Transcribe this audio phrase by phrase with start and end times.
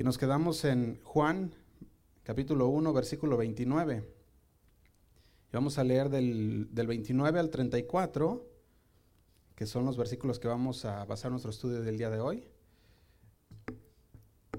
[0.00, 1.52] Y nos quedamos en Juan
[2.22, 3.98] capítulo 1, versículo 29.
[3.98, 8.42] Y vamos a leer del, del 29 al 34,
[9.54, 12.48] que son los versículos que vamos a basar nuestro estudio del día de hoy.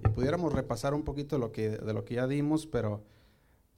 [0.05, 3.03] Y pudiéramos repasar un poquito lo que, de lo que ya dimos, pero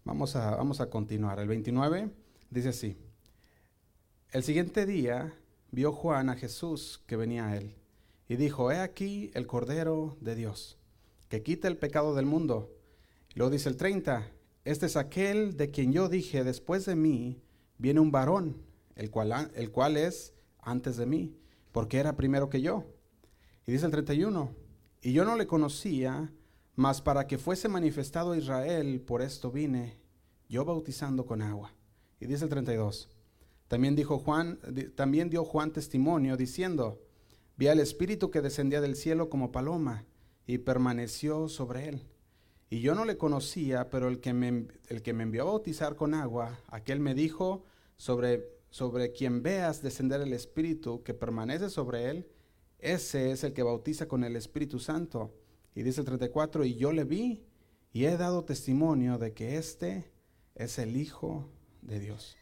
[0.03, 1.39] vamos a, vamos a continuar.
[1.39, 2.09] El 29
[2.49, 2.97] dice así.
[4.33, 5.33] El siguiente día
[5.71, 7.73] vio Juan a Jesús que venía a él
[8.27, 10.77] y dijo, he aquí el Cordero de Dios
[11.33, 12.77] que quita el pecado del mundo.
[13.33, 14.29] luego dice el 30,
[14.65, 17.41] este es aquel de quien yo dije, después de mí
[17.79, 18.61] viene un varón,
[18.95, 21.35] el cual, el cual es antes de mí,
[21.71, 22.85] porque era primero que yo.
[23.65, 24.53] Y dice el 31,
[25.01, 26.31] y yo no le conocía,
[26.75, 29.97] mas para que fuese manifestado Israel, por esto vine,
[30.47, 31.73] yo bautizando con agua.
[32.19, 33.09] Y dice el 32,
[33.67, 34.59] también dijo Juan,
[34.93, 37.01] también dio Juan testimonio diciendo,
[37.57, 40.05] vi al Espíritu que descendía del cielo como paloma
[40.45, 42.03] y permaneció sobre él.
[42.69, 45.95] Y yo no le conocía, pero el que me, el que me envió a bautizar
[45.95, 47.65] con agua, aquel me dijo,
[47.97, 52.27] sobre, sobre quien veas descender el Espíritu que permanece sobre él,
[52.79, 55.33] ese es el que bautiza con el Espíritu Santo.
[55.75, 57.45] Y dice el 34, y yo le vi
[57.91, 60.11] y he dado testimonio de que este
[60.55, 61.47] es el Hijo
[61.81, 62.35] de Dios.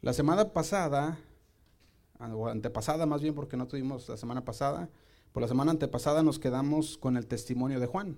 [0.00, 1.18] La semana pasada,
[2.20, 4.90] o antepasada más bien porque no tuvimos la semana pasada,
[5.34, 8.16] por la semana antepasada nos quedamos con el testimonio de Juan.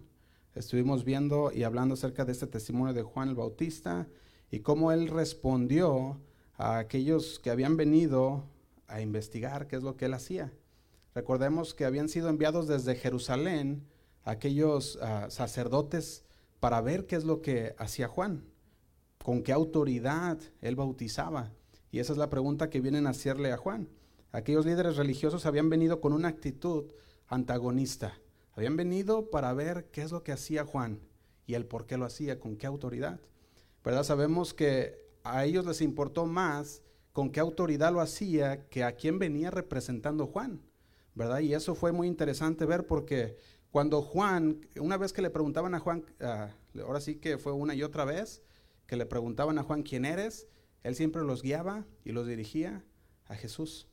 [0.55, 4.07] Estuvimos viendo y hablando acerca de este testimonio de Juan el Bautista
[4.51, 6.21] y cómo él respondió
[6.59, 8.45] a aquellos que habían venido
[8.87, 10.53] a investigar qué es lo que él hacía.
[11.15, 13.87] Recordemos que habían sido enviados desde Jerusalén
[14.23, 16.23] aquellos ah, sacerdotes
[16.61, 18.45] para ver qué es lo que hacía Juan,
[19.25, 21.51] con qué autoridad él bautizaba.
[21.91, 23.89] Y esa es la pregunta que vienen a hacerle a Juan.
[24.33, 26.93] Aquellos líderes religiosos habían venido con una actitud
[27.29, 28.19] antagonista.
[28.53, 31.01] Habían venido para ver qué es lo que hacía Juan
[31.47, 33.21] y el por qué lo hacía, con qué autoridad.
[33.85, 34.03] ¿Verdad?
[34.03, 36.83] Sabemos que a ellos les importó más
[37.13, 40.63] con qué autoridad lo hacía que a quién venía representando Juan.
[41.15, 41.41] ¿Verdad?
[41.41, 43.37] Y eso fue muy interesante ver porque
[43.71, 46.51] cuando Juan, una vez que le preguntaban a Juan, ah,
[46.83, 48.43] ahora sí que fue una y otra vez,
[48.87, 50.47] que le preguntaban a Juan quién eres,
[50.83, 52.85] él siempre los guiaba y los dirigía
[53.27, 53.89] a Jesús.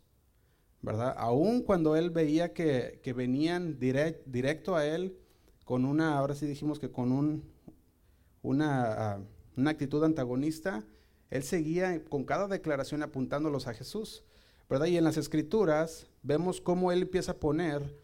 [0.83, 1.15] ¿Verdad?
[1.17, 5.17] Aún cuando él veía que, venían directo a él
[5.63, 7.49] con una, ahora sí dijimos que con un,
[8.41, 9.19] una, ah,
[9.55, 10.83] una actitud antagonista,
[11.29, 14.25] él seguía con cada declaración apuntándolos a Jesús,
[14.69, 14.87] ¿verdad?
[14.87, 17.97] Y en las escrituras vemos cómo él empieza a poner,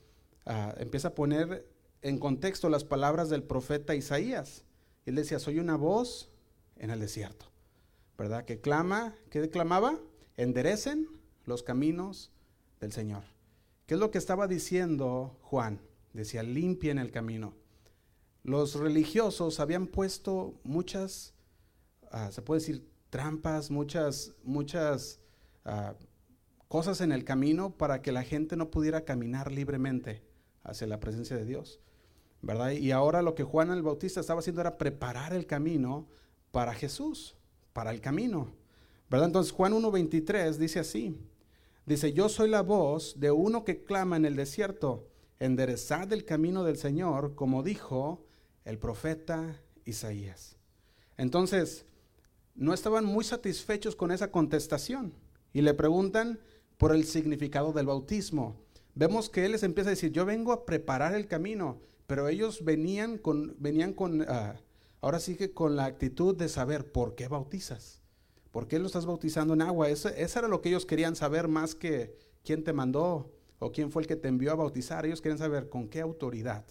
[0.45, 1.69] ah, empieza a poner
[2.01, 4.63] en contexto las palabras del profeta Isaías.
[5.06, 6.31] Él decía, soy una voz
[6.78, 7.45] en el desierto,
[8.18, 8.45] ¿verdad?
[8.45, 10.00] Que clama, ¿qué declamaba?
[10.38, 11.09] Enderecen
[11.44, 12.31] los caminos
[12.79, 13.23] del Señor.
[13.85, 15.81] ¿Qué es lo que estaba diciendo Juan?
[16.13, 17.53] Decía, limpien el camino.
[18.44, 21.34] Los religiosos habían puesto muchas,
[22.12, 25.19] ah, se puede decir, trampas, muchas, muchas
[25.66, 25.95] ah,
[26.68, 30.23] cosas en el camino para que la gente no pudiera caminar libremente
[30.63, 31.79] hacia la presencia de Dios.
[32.41, 32.72] ¿Verdad?
[32.72, 36.07] Y ahora lo que Juan el Bautista estaba haciendo era preparar el camino
[36.51, 37.35] para Jesús,
[37.73, 38.53] para el camino.
[39.09, 39.28] ¿Verdad?
[39.28, 41.19] Entonces Juan 1.23 dice así,
[41.89, 45.07] Dice, yo soy la voz de uno que clama en el desierto,
[45.39, 48.27] enderezad el camino del Señor, como dijo
[48.63, 50.55] el profeta Isaías.
[51.17, 51.88] Entonces,
[52.53, 55.16] no estaban muy satisfechos con esa contestación
[55.51, 56.39] y le preguntan
[56.77, 58.61] por el significado del bautismo.
[58.94, 62.63] Vemos que él les empieza a decir, yo vengo a preparar el camino, pero ellos
[62.63, 64.61] venían con, venían con, ah,
[65.01, 67.99] ahora sí que con la actitud de saber por qué bautizas.
[68.52, 69.90] ¿Por qué lo estás bautizando en agua?
[69.90, 74.02] Eso, era lo que ellos querían saber más que quién te mandó o quién fue
[74.02, 75.06] el que te envió a bautizar.
[75.06, 76.66] Ellos querían saber con qué autoridad.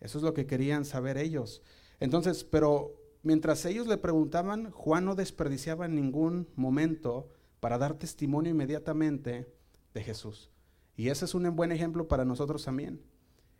[0.00, 1.62] Eso es lo que querían saber ellos.
[1.98, 7.28] Entonces, pero mientras ellos le preguntaban, Juan no desperdiciaba en ningún momento
[7.60, 9.48] para dar testimonio inmediatamente
[9.94, 10.50] de Jesús.
[10.96, 13.02] Y ese es un buen ejemplo para nosotros también.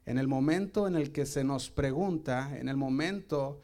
[0.04, 3.60] En el momento en el que se nos pregunta, en el momento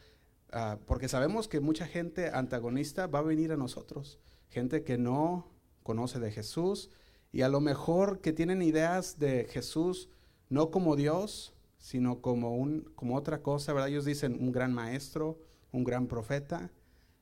[0.51, 4.19] Ah, porque sabemos que mucha gente antagonista va a venir a nosotros,
[4.49, 5.47] gente que no
[5.83, 6.89] conoce de Jesús
[7.31, 10.09] y a lo mejor que tienen ideas de Jesús
[10.49, 13.89] no como Dios, sino como, un, como otra cosa, ¿verdad?
[13.89, 15.39] Ellos dicen un gran maestro,
[15.71, 16.71] un gran profeta,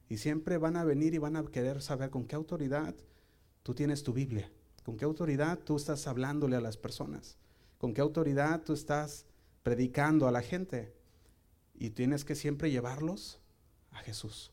[0.09, 2.95] y siempre van a venir y van a querer saber con qué autoridad
[3.63, 4.49] tú tienes tu Biblia,
[4.85, 7.37] con qué autoridad tú estás hablándole a las personas,
[7.77, 9.25] con qué autoridad tú estás
[9.63, 10.96] predicando a la gente.
[11.77, 13.39] Y tienes que siempre llevarlos
[13.91, 14.51] a Jesús.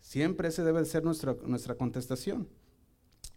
[0.00, 2.48] Siempre ese debe ser nuestra, nuestra contestación.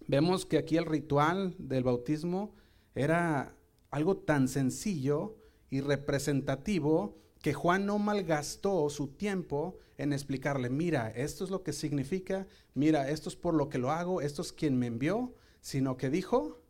[0.07, 2.53] Vemos que aquí el ritual del bautismo
[2.93, 3.55] era
[3.89, 5.37] algo tan sencillo
[5.69, 11.73] y representativo que Juan no malgastó su tiempo en explicarle, mira, esto es lo que
[11.73, 15.97] significa, mira, esto es por lo que lo hago, esto es quien me envió, sino
[15.97, 16.61] que dijo,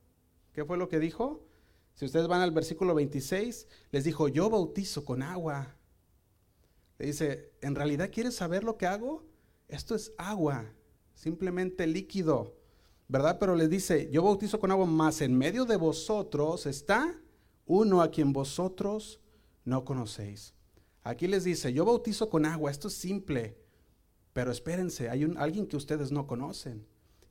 [0.54, 1.46] ¿qué fue lo que dijo?
[1.94, 5.76] Si ustedes van al versículo 26, les dijo, yo bautizo con agua.
[7.00, 9.24] Le dice, ¿en realidad quieres saber lo que hago?
[9.68, 10.74] Esto es agua,
[11.14, 12.56] simplemente líquido,
[13.08, 13.38] ¿verdad?
[13.40, 17.20] Pero les dice, yo bautizo con agua, más en medio de vosotros está
[17.66, 19.20] uno a quien vosotros
[19.66, 20.54] no conocéis.
[21.04, 23.58] Aquí les dice, yo bautizo con agua, esto es simple,
[24.34, 26.86] pero espérense, hay un, alguien que ustedes no conocen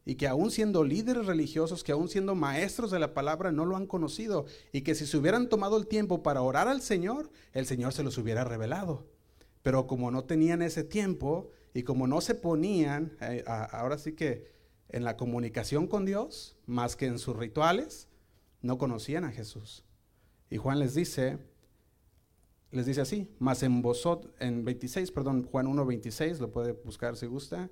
[0.04, 3.76] y que aún siendo líderes religiosos, que aún siendo maestros de la palabra, no lo
[3.76, 7.66] han conocido y que si se hubieran tomado el tiempo para orar al Señor, el
[7.66, 9.15] Señor se los hubiera revelado.
[9.66, 14.46] Pero como no tenían ese tiempo y como no se ponían, eh, ahora sí que
[14.90, 18.06] en la comunicación con Dios, más que en sus rituales,
[18.62, 19.84] no conocían a Jesús.
[20.50, 21.40] Y Juan les dice,
[22.70, 27.16] les dice así, más en vosotros, en 26, perdón, Juan 1, 26, lo puede buscar
[27.16, 27.68] si gusta.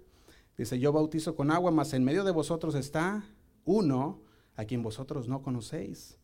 [0.58, 3.24] Dice, yo bautizo con agua, mas en medio de vosotros está
[3.64, 4.20] uno
[4.56, 6.18] a quien vosotros no conocéis.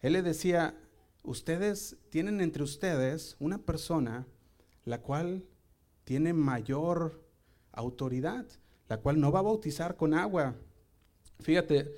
[0.00, 0.76] Él le decía,
[1.22, 4.26] ustedes tienen entre ustedes una persona
[4.84, 5.44] la cual
[6.04, 7.22] tiene mayor
[7.72, 8.46] autoridad,
[8.88, 10.54] la cual no va a bautizar con agua.
[11.40, 11.92] Fíjate,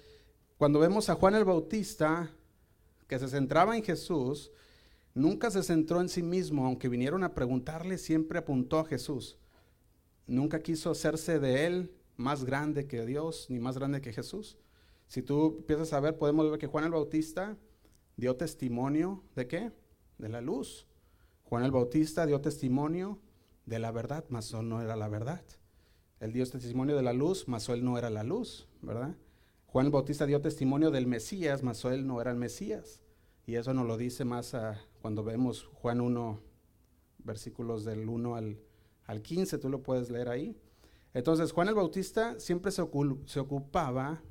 [0.57, 2.31] cuando vemos a Juan el Bautista,
[3.07, 4.51] que se centraba en Jesús,
[5.15, 9.39] nunca se centró en sí mismo, aunque vinieron a preguntarle, siempre apuntó a Jesús.
[10.27, 14.57] Nunca quiso hacerse de él más grande que Dios, ni más grande que Jesús.
[15.09, 17.57] Si tú empiezas a ver, podemos ver que Juan el Bautista
[18.17, 19.73] dio testimonio de qué?
[20.19, 20.87] De la luz.
[21.45, 23.19] Juan el Bautista dio testimonio
[23.67, 25.43] de la verdad, mas él no era la verdad.
[26.21, 29.17] Él dio testimonio de la luz, mas él no era la luz, ¿verdad?
[29.67, 33.01] Juan el Bautista dio testimonio del Mesías, mas él no era el Mesías.
[33.47, 34.57] Y eso nos lo dice más
[35.03, 36.41] cuando vemos Juan 1,
[37.19, 38.59] versículos del 1 al,
[39.07, 40.57] al 15, tú lo puedes leer ahí.
[41.13, 42.83] Entonces Juan el Bautista siempre se,
[43.27, 44.23] se ocupaba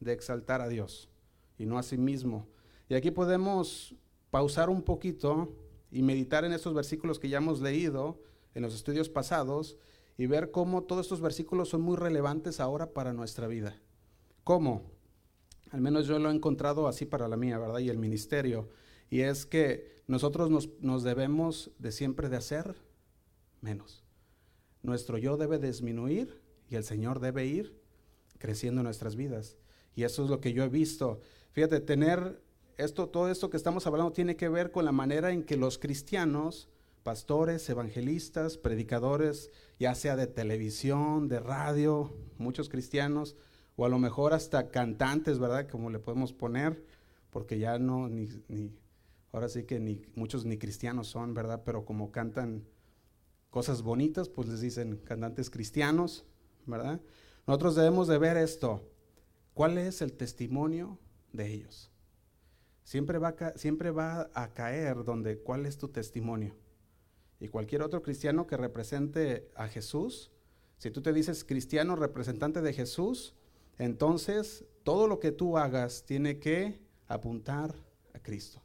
[0.00, 1.10] de exaltar a Dios
[1.58, 2.46] y no a sí mismo.
[2.88, 3.94] Y aquí podemos
[4.30, 5.48] pausar un poquito
[5.96, 8.20] y meditar en estos versículos que ya hemos leído
[8.54, 9.78] en los estudios pasados
[10.18, 13.80] y ver cómo todos estos versículos son muy relevantes ahora para nuestra vida.
[14.44, 14.90] ¿Cómo?
[15.70, 17.78] Al menos yo lo he encontrado así para la mía, ¿verdad?
[17.78, 18.68] Y el ministerio.
[19.08, 22.76] Y es que nosotros nos, nos debemos de siempre de hacer
[23.62, 24.04] menos.
[24.82, 27.80] Nuestro yo debe disminuir y el Señor debe ir
[28.36, 29.56] creciendo en nuestras vidas.
[29.94, 31.20] Y eso es lo que yo he visto.
[31.52, 32.42] Fíjate, tener
[32.76, 35.78] esto, todo esto que estamos hablando tiene que ver con la manera en que los
[35.78, 36.68] cristianos,
[37.02, 43.36] pastores, evangelistas, predicadores, ya sea de televisión, de radio, muchos cristianos,
[43.76, 45.68] o a lo mejor hasta cantantes, ¿verdad?
[45.68, 46.84] Como le podemos poner,
[47.30, 48.72] porque ya no, ni, ni
[49.32, 51.62] ahora sí que ni muchos ni cristianos son, ¿verdad?
[51.64, 52.64] Pero como cantan
[53.50, 56.24] cosas bonitas, pues les dicen cantantes cristianos,
[56.66, 57.00] ¿verdad?
[57.46, 58.82] Nosotros debemos de ver esto.
[59.54, 60.98] ¿Cuál es el testimonio
[61.32, 61.90] de ellos?
[62.86, 66.54] Siempre va, a, siempre va a caer donde cuál es tu testimonio.
[67.40, 70.30] Y cualquier otro cristiano que represente a Jesús,
[70.78, 73.34] si tú te dices cristiano representante de Jesús,
[73.76, 77.74] entonces todo lo que tú hagas tiene que apuntar
[78.14, 78.62] a Cristo.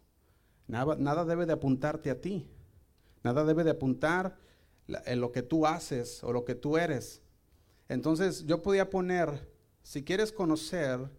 [0.68, 2.48] Nada, nada debe de apuntarte a ti.
[3.24, 4.38] Nada debe de apuntar
[4.88, 7.24] en lo que tú haces o lo que tú eres.
[7.90, 9.50] Entonces yo podía poner,
[9.82, 11.10] si quieres conocer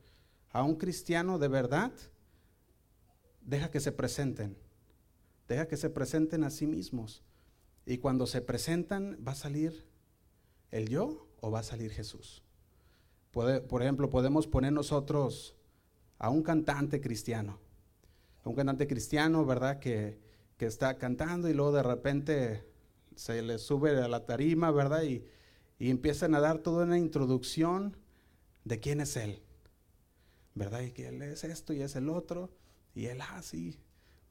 [0.52, 1.90] a un cristiano de verdad,
[3.44, 4.56] deja que se presenten.
[5.48, 7.22] Deja que se presenten a sí mismos.
[7.84, 9.86] Y cuando se presentan, ¿va a salir
[10.70, 12.42] el yo o va a salir Jesús?
[13.32, 15.56] por ejemplo, podemos poner nosotros
[16.18, 17.58] a un cantante cristiano.
[18.44, 19.78] Un cantante cristiano, ¿verdad?
[19.78, 20.18] Que,
[20.58, 22.64] que está cantando y luego de repente
[23.16, 25.02] se le sube a la tarima, ¿verdad?
[25.04, 25.24] Y,
[25.78, 27.96] y empiezan a dar toda una introducción
[28.64, 29.42] de quién es Él.
[30.54, 30.82] ¿Verdad?
[30.82, 32.50] Y que Él es esto y es el otro.
[32.94, 33.20] Y él.
[33.20, 33.40] Ah,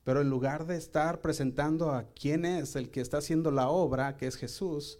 [0.03, 4.17] Pero en lugar de estar presentando a quién es el que está haciendo la obra,
[4.17, 4.99] que es Jesús,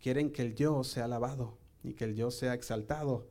[0.00, 3.28] quieren que el yo sea alabado y que el yo sea exaltado.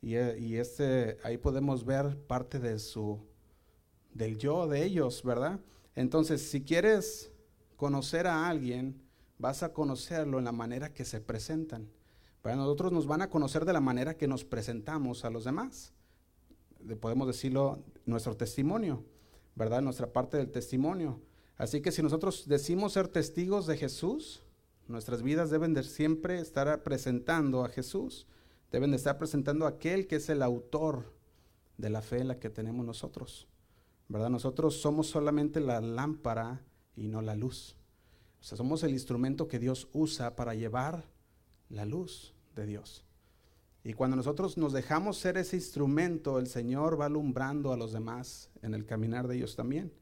[0.00, 3.26] Y, eh, este, ahí podemos ver parte de su,
[4.14, 5.60] del yo de ellos, ¿verdad?
[5.94, 7.32] Entonces, si quieres
[7.76, 9.02] conocer a alguien,
[9.38, 11.90] vas a conocerlo en la manera que se presentan.
[12.42, 15.92] Para nosotros nos van a conocer de la manera que nos presentamos a los demás
[17.00, 19.04] podemos decirlo, nuestro testimonio,
[19.54, 19.82] ¿verdad?
[19.82, 21.20] Nuestra parte del testimonio.
[21.56, 24.42] Así que si nosotros decimos ser testigos de Jesús,
[24.86, 28.26] nuestras vidas deben de siempre estar presentando a Jesús,
[28.70, 31.12] deben de estar presentando a aquel que es el autor
[31.76, 33.48] de la fe en la que tenemos nosotros,
[34.08, 34.30] ¿verdad?
[34.30, 36.64] Nosotros somos solamente la lámpara
[36.96, 37.76] y no la luz.
[38.40, 41.04] O sea, somos el instrumento que Dios usa para llevar
[41.68, 43.04] la luz de Dios.
[43.84, 48.50] Y cuando nosotros nos dejamos ser ese instrumento, el Señor va alumbrando a los demás
[48.62, 49.92] en el caminar de ellos también.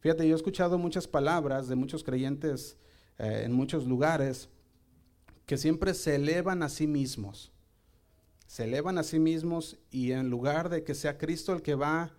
[0.00, 2.76] Fíjate, yo he escuchado muchas palabras de muchos creyentes
[3.18, 4.48] eh, en muchos lugares
[5.46, 7.52] que siempre se elevan a sí mismos.
[8.46, 12.12] Se elevan a sí mismos y en lugar de que sea Cristo el que va,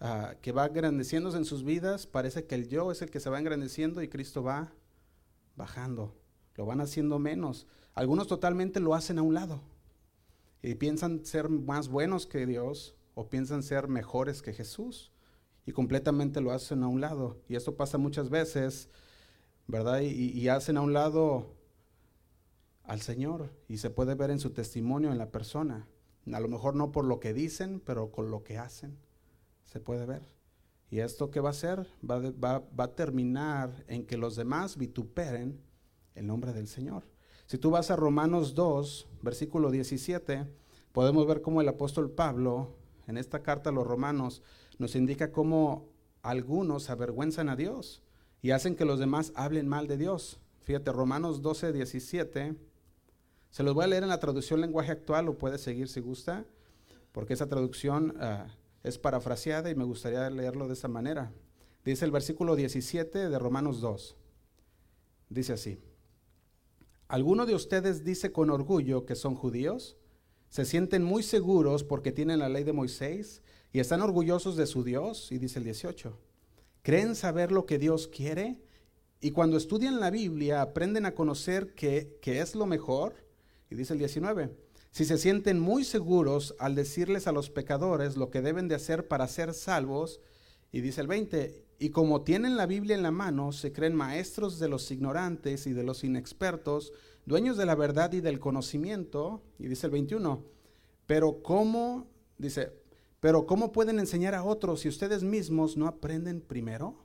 [0.00, 3.30] uh, que va engrandeciéndose en sus vidas, parece que el yo es el que se
[3.30, 4.72] va engrandeciendo y Cristo va
[5.56, 6.14] bajando.
[6.54, 7.66] Lo van haciendo menos.
[7.94, 9.60] Algunos totalmente lo hacen a un lado
[10.62, 15.12] y piensan ser más buenos que Dios o piensan ser mejores que Jesús
[15.66, 17.38] y completamente lo hacen a un lado.
[17.48, 18.88] Y esto pasa muchas veces,
[19.66, 20.00] ¿verdad?
[20.00, 21.54] Y, hacen a un lado
[22.84, 25.86] al Señor y se puede ver en su testimonio en la persona.
[26.32, 28.98] A lo mejor no por lo que dicen, pero con lo que hacen
[29.64, 30.22] se puede ver.
[30.90, 31.86] ¿Y esto qué va a hacer?
[32.08, 35.60] Va, va, va a terminar en que los demás vituperen
[36.14, 37.04] el nombre del Señor.
[37.50, 40.46] Si tú vas a Romanos 2, versículo 17,
[40.92, 42.76] podemos ver cómo el apóstol Pablo,
[43.08, 44.40] en esta carta a los romanos,
[44.78, 45.88] nos indica cómo
[46.22, 48.04] algunos avergüenzan a Dios
[48.40, 50.38] y hacen que los demás hablen mal de Dios.
[50.60, 52.54] Fíjate, Romanos 12, 17.
[53.50, 56.44] Se los voy a leer en la traducción lenguaje actual, o puede seguir si gusta,
[57.10, 58.48] porque esa traducción uh,
[58.84, 61.32] es parafraseada y me gustaría leerlo de esta manera.
[61.84, 64.16] Dice el versículo 17 de Romanos 2.
[65.30, 65.89] Dice así.
[67.10, 69.96] ¿Alguno de ustedes dice con orgullo que son judíos?
[70.48, 74.84] ¿Se sienten muy seguros porque tienen la ley de Moisés y están orgullosos de su
[74.84, 75.32] Dios?
[75.32, 76.16] Y dice el 18.
[76.82, 78.60] ¿Creen saber lo que Dios quiere?
[79.20, 83.16] Y cuando estudian la Biblia aprenden a conocer que, que es lo mejor.
[83.70, 84.56] Y dice el 19.
[84.92, 89.08] Si se sienten muy seguros al decirles a los pecadores lo que deben de hacer
[89.08, 90.20] para ser salvos.
[90.70, 94.58] Y dice el 20, y como tienen la Biblia en la mano, se creen maestros
[94.58, 96.92] de los ignorantes y de los inexpertos,
[97.24, 99.42] dueños de la verdad y del conocimiento.
[99.58, 100.44] Y dice el 21,
[101.06, 102.06] pero ¿cómo,
[102.36, 102.70] dice,
[103.18, 107.02] pero ¿cómo pueden enseñar a otros si ustedes mismos no aprenden primero?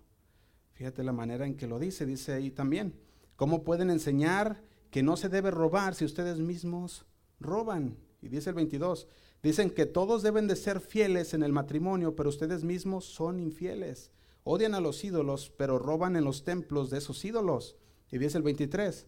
[0.73, 2.99] Fíjate la manera en que lo dice, dice ahí también.
[3.37, 7.05] ¿Cómo pueden enseñar que no se debe robar si ustedes mismos
[7.39, 7.95] roban?
[8.21, 9.07] Y dice el 22,
[9.41, 14.11] dicen que todos deben de ser fieles en el matrimonio, pero ustedes mismos son infieles.
[14.47, 17.77] Odian a los ídolos, pero roban en los templos de esos ídolos.
[18.11, 19.07] Y dice el 23,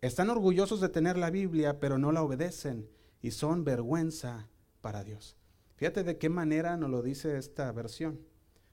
[0.00, 2.88] están orgullosos de tener la Biblia, pero no la obedecen
[3.20, 4.48] y son vergüenza
[4.80, 5.36] para Dios.
[5.74, 8.20] Fíjate de qué manera nos lo dice esta versión.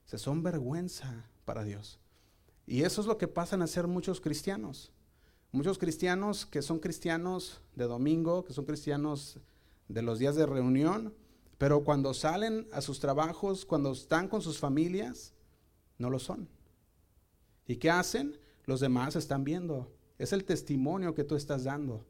[0.05, 1.99] Se son vergüenza para Dios.
[2.67, 4.91] Y eso es lo que pasan a ser muchos cristianos.
[5.51, 9.39] Muchos cristianos que son cristianos de domingo, que son cristianos
[9.87, 11.15] de los días de reunión,
[11.57, 15.33] pero cuando salen a sus trabajos, cuando están con sus familias,
[15.97, 16.49] no lo son.
[17.65, 18.37] ¿Y qué hacen?
[18.65, 19.93] Los demás están viendo.
[20.17, 22.05] Es el testimonio que tú estás dando.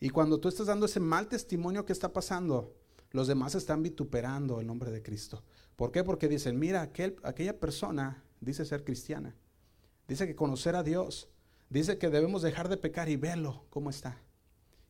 [0.00, 2.74] Y cuando tú estás dando ese mal testimonio que está pasando,
[3.10, 5.42] los demás están vituperando el nombre de Cristo.
[5.76, 6.04] ¿Por qué?
[6.04, 9.36] Porque dicen, mira, aquel, aquella persona dice ser cristiana.
[10.06, 11.28] Dice que conocer a Dios.
[11.68, 14.20] Dice que debemos dejar de pecar y velo cómo está.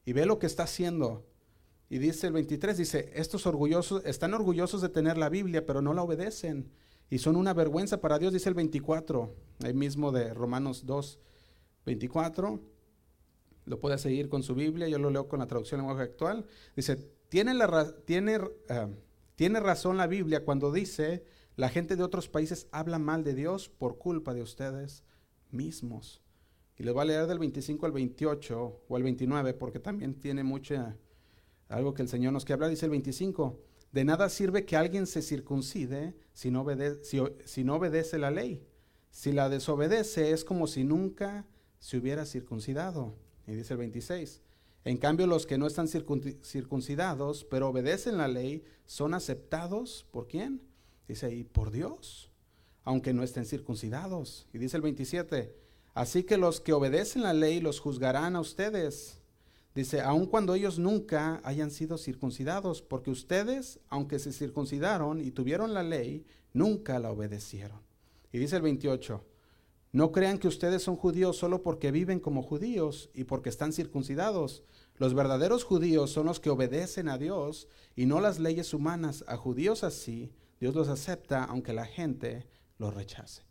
[0.04, 1.26] Y ve lo que está haciendo.
[1.90, 5.94] Y dice el 23, dice, estos orgullosos están orgullosos de tener la Biblia, pero no
[5.94, 6.70] la obedecen
[7.10, 9.34] y son una vergüenza para Dios, dice el 24,
[9.64, 11.18] ahí mismo de Romanos 2,
[11.86, 12.60] 24.
[13.64, 16.46] Lo puede seguir con su Biblia, yo lo leo con la traducción en lenguaje actual.
[16.76, 16.96] Dice,
[17.28, 18.94] tiene, la, tiene, uh,
[19.36, 21.24] tiene razón la Biblia cuando dice,
[21.56, 25.04] la gente de otros países habla mal de Dios por culpa de ustedes
[25.50, 26.22] mismos.
[26.78, 30.44] Y les voy a leer del 25 al 28 o al 29 porque también tiene
[30.44, 30.96] mucha,
[31.68, 32.70] algo que el Señor nos quiere hablar.
[32.70, 33.58] Dice el 25,
[33.92, 38.66] de nada sirve que alguien se circuncide si no, obedece, la ley.
[39.10, 41.46] Si la desobedece es como si nunca
[41.80, 43.16] se hubiera circuncidado.
[43.46, 44.42] Y dice el 26.
[44.84, 50.62] En cambio, los que no están circuncidados, pero obedecen la ley, son aceptados por quién?
[51.08, 52.30] Dice, y por Dios,
[52.84, 54.46] aunque no estén circuncidados.
[54.52, 55.56] Y dice el 27,
[55.94, 59.17] así que los que obedecen la ley los juzgarán a ustedes
[59.78, 65.72] Dice, aun cuando ellos nunca hayan sido circuncidados, porque ustedes, aunque se circuncidaron y tuvieron
[65.72, 67.80] la ley, nunca la obedecieron.
[68.32, 69.24] Y dice el 28,
[69.92, 74.64] no crean que ustedes son judíos solo porque viven como judíos y porque están circuncidados.
[74.96, 79.22] Los verdaderos judíos son los que obedecen a Dios y no las leyes humanas.
[79.28, 83.44] A judíos así, Dios los acepta aunque la gente los rechace.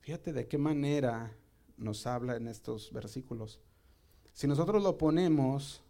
[0.00, 1.36] Fíjate de qué manera
[1.76, 3.60] nos habla en estos versículos.
[4.34, 5.80] Si nosotros lo ponemos,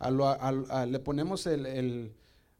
[0.00, 2.12] le ponemos el,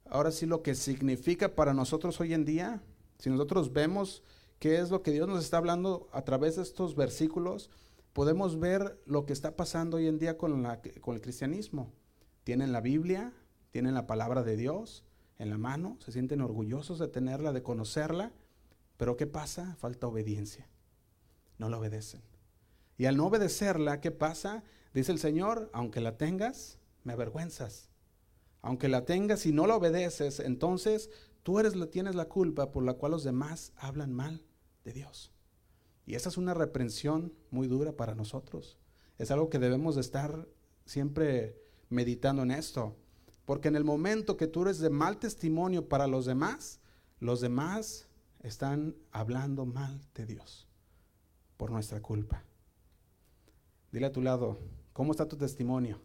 [0.08, 2.80] ahora sí lo que significa para nosotros hoy en día,
[3.18, 4.22] si nosotros vemos
[4.60, 7.70] qué es lo que Dios nos está hablando a través de estos versículos,
[8.12, 11.92] podemos ver lo que está pasando hoy en día con, la, con el cristianismo.
[12.44, 13.32] Tienen la Biblia,
[13.72, 15.04] tienen la palabra de Dios
[15.38, 18.32] en la mano, se sienten orgullosos de tenerla, de conocerla,
[18.96, 19.74] pero ¿qué pasa?
[19.80, 20.68] Falta obediencia.
[21.58, 22.22] No la obedecen.
[22.96, 24.62] Y al no obedecerla, ¿qué pasa?
[24.96, 27.90] Dice el Señor, aunque la tengas, me avergüenzas.
[28.62, 31.10] Aunque la tengas y no la obedeces, entonces
[31.42, 34.46] tú eres, tienes la culpa por la cual los demás hablan mal
[34.84, 35.34] de Dios.
[36.06, 38.78] Y esa es una reprensión muy dura para nosotros.
[39.18, 40.48] Es algo que debemos de estar
[40.86, 41.60] siempre
[41.90, 42.96] meditando en esto.
[43.44, 46.80] Porque en el momento que tú eres de mal testimonio para los demás,
[47.20, 48.08] los demás
[48.42, 50.66] están hablando mal de Dios
[51.58, 52.44] por nuestra culpa.
[53.92, 54.58] Dile a tu lado,
[54.96, 56.00] ¿cómo está tu testimonio?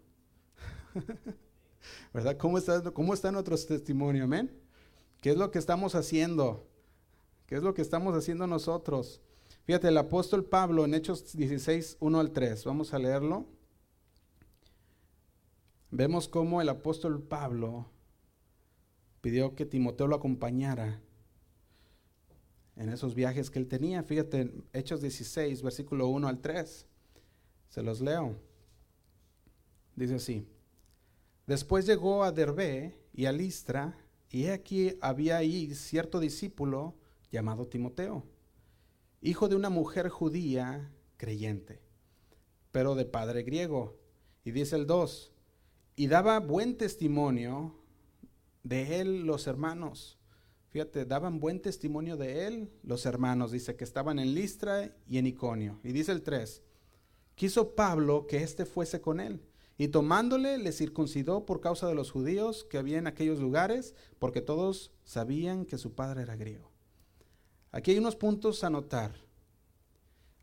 [2.13, 2.35] ¿Verdad?
[2.35, 4.25] ¿Cómo está, ¿Cómo está nuestro testimonio?
[4.25, 4.51] Amén.
[5.21, 6.67] ¿Qué es lo que estamos haciendo?
[7.47, 9.21] ¿Qué es lo que estamos haciendo nosotros?
[9.63, 13.45] Fíjate, el apóstol Pablo en Hechos 16, 1 al 3, vamos a leerlo.
[15.89, 17.85] Vemos cómo el apóstol Pablo
[19.21, 20.99] pidió que Timoteo lo acompañara
[22.75, 24.03] en esos viajes que él tenía.
[24.03, 26.85] Fíjate, Hechos 16, versículo 1 al 3.
[27.69, 28.50] Se los leo.
[30.01, 30.47] Dice así.
[31.47, 33.97] Después llegó a Derbe y a Listra,
[34.29, 36.95] y aquí había ahí cierto discípulo
[37.31, 38.25] llamado Timoteo
[39.21, 41.79] hijo de una mujer judía creyente,
[42.71, 43.99] pero de padre griego.
[44.43, 45.31] Y dice el 2,
[45.95, 47.75] y daba buen testimonio
[48.63, 50.17] de él los hermanos.
[50.69, 55.27] Fíjate, daban buen testimonio de él los hermanos, dice que estaban en Listra y en
[55.27, 55.79] Iconio.
[55.83, 56.63] Y dice el 3,
[57.35, 59.41] quiso Pablo que éste fuese con él.
[59.77, 64.41] Y tomándole, le circuncidó por causa de los judíos que había en aquellos lugares, porque
[64.41, 66.71] todos sabían que su padre era griego.
[67.71, 69.15] Aquí hay unos puntos a notar.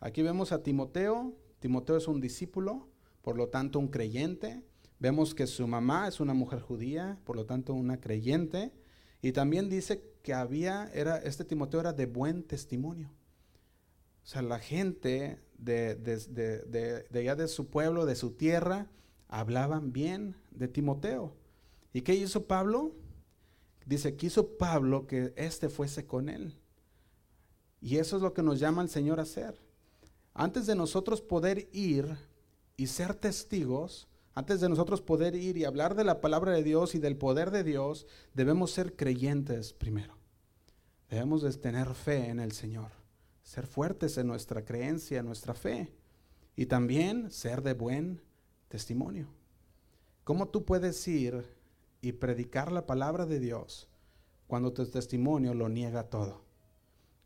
[0.01, 1.35] Aquí vemos a Timoteo.
[1.61, 2.89] Timoteo es un discípulo,
[3.23, 4.63] por lo tanto un creyente.
[4.99, 8.73] Vemos que su mamá es una mujer judía, por lo tanto una creyente.
[9.21, 13.11] Y también dice que había, era, este Timoteo era de buen testimonio.
[14.23, 18.91] O sea, la gente de, de, de allá de su pueblo, de su tierra,
[19.29, 21.35] hablaban bien de Timoteo.
[21.93, 22.93] ¿Y qué hizo Pablo?
[23.87, 26.55] Dice, quiso Pablo que éste fuese con él.
[27.81, 29.59] Y eso es lo que nos llama el Señor a hacer.
[30.35, 32.17] Antes de nosotros poder ir
[32.77, 36.95] y ser testigos, antes de nosotros poder ir y hablar de la palabra de Dios
[36.95, 40.17] y del poder de Dios, debemos ser creyentes primero.
[41.09, 42.91] Debemos de tener fe en el Señor,
[43.43, 45.93] ser fuertes en nuestra creencia, en nuestra fe
[46.55, 48.21] y también ser de buen
[48.69, 49.29] testimonio.
[50.25, 51.45] ¿Cómo tú puedes ir
[52.01, 53.89] y predicar la palabra de Dios
[54.47, 56.49] cuando tu testimonio lo niega todo?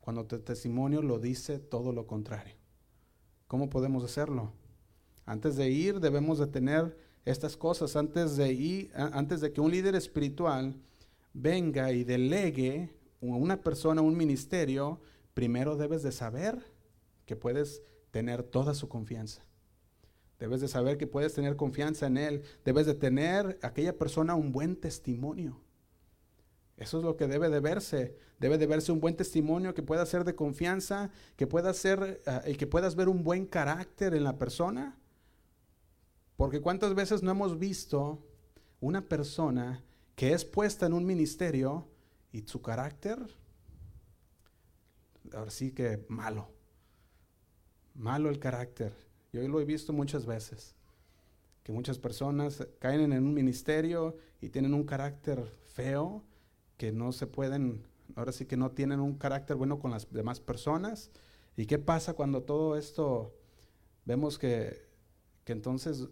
[0.02, 2.56] cuando tu testimonio lo dice todo lo contrario.
[3.46, 4.52] ¿Cómo podemos hacerlo?
[5.24, 9.70] Antes de ir debemos de tener estas cosas, antes de ir, antes de que un
[9.70, 10.74] líder espiritual
[11.32, 15.00] venga y delegue a una persona un ministerio,
[15.34, 16.60] primero debes de saber
[17.24, 19.44] que puedes tener toda su confianza.
[20.42, 22.42] Debes de saber que puedes tener confianza en él.
[22.64, 25.60] Debes de tener aquella persona un buen testimonio.
[26.76, 28.18] Eso es lo que debe de verse.
[28.40, 32.42] Debe de verse un buen testimonio que pueda ser de confianza, que pueda ser ah,
[32.44, 34.98] y que puedas ver un buen carácter en la persona.
[36.36, 38.26] Porque cuántas veces no hemos visto
[38.80, 39.84] una persona
[40.16, 41.86] que es puesta en un ministerio
[42.32, 43.16] y su carácter,
[45.34, 46.48] ahora sí que malo.
[47.94, 49.11] Malo el carácter.
[49.32, 50.74] Yo lo he visto muchas veces.
[51.62, 55.42] Que muchas personas caen en un ministerio y tienen un carácter
[55.74, 56.22] feo
[56.76, 60.40] que no se pueden, ahora sí que no tienen un carácter bueno con las demás
[60.40, 61.10] personas.
[61.56, 63.34] ¿Y qué pasa cuando todo esto
[64.04, 64.86] vemos que,
[65.44, 66.08] que entonces,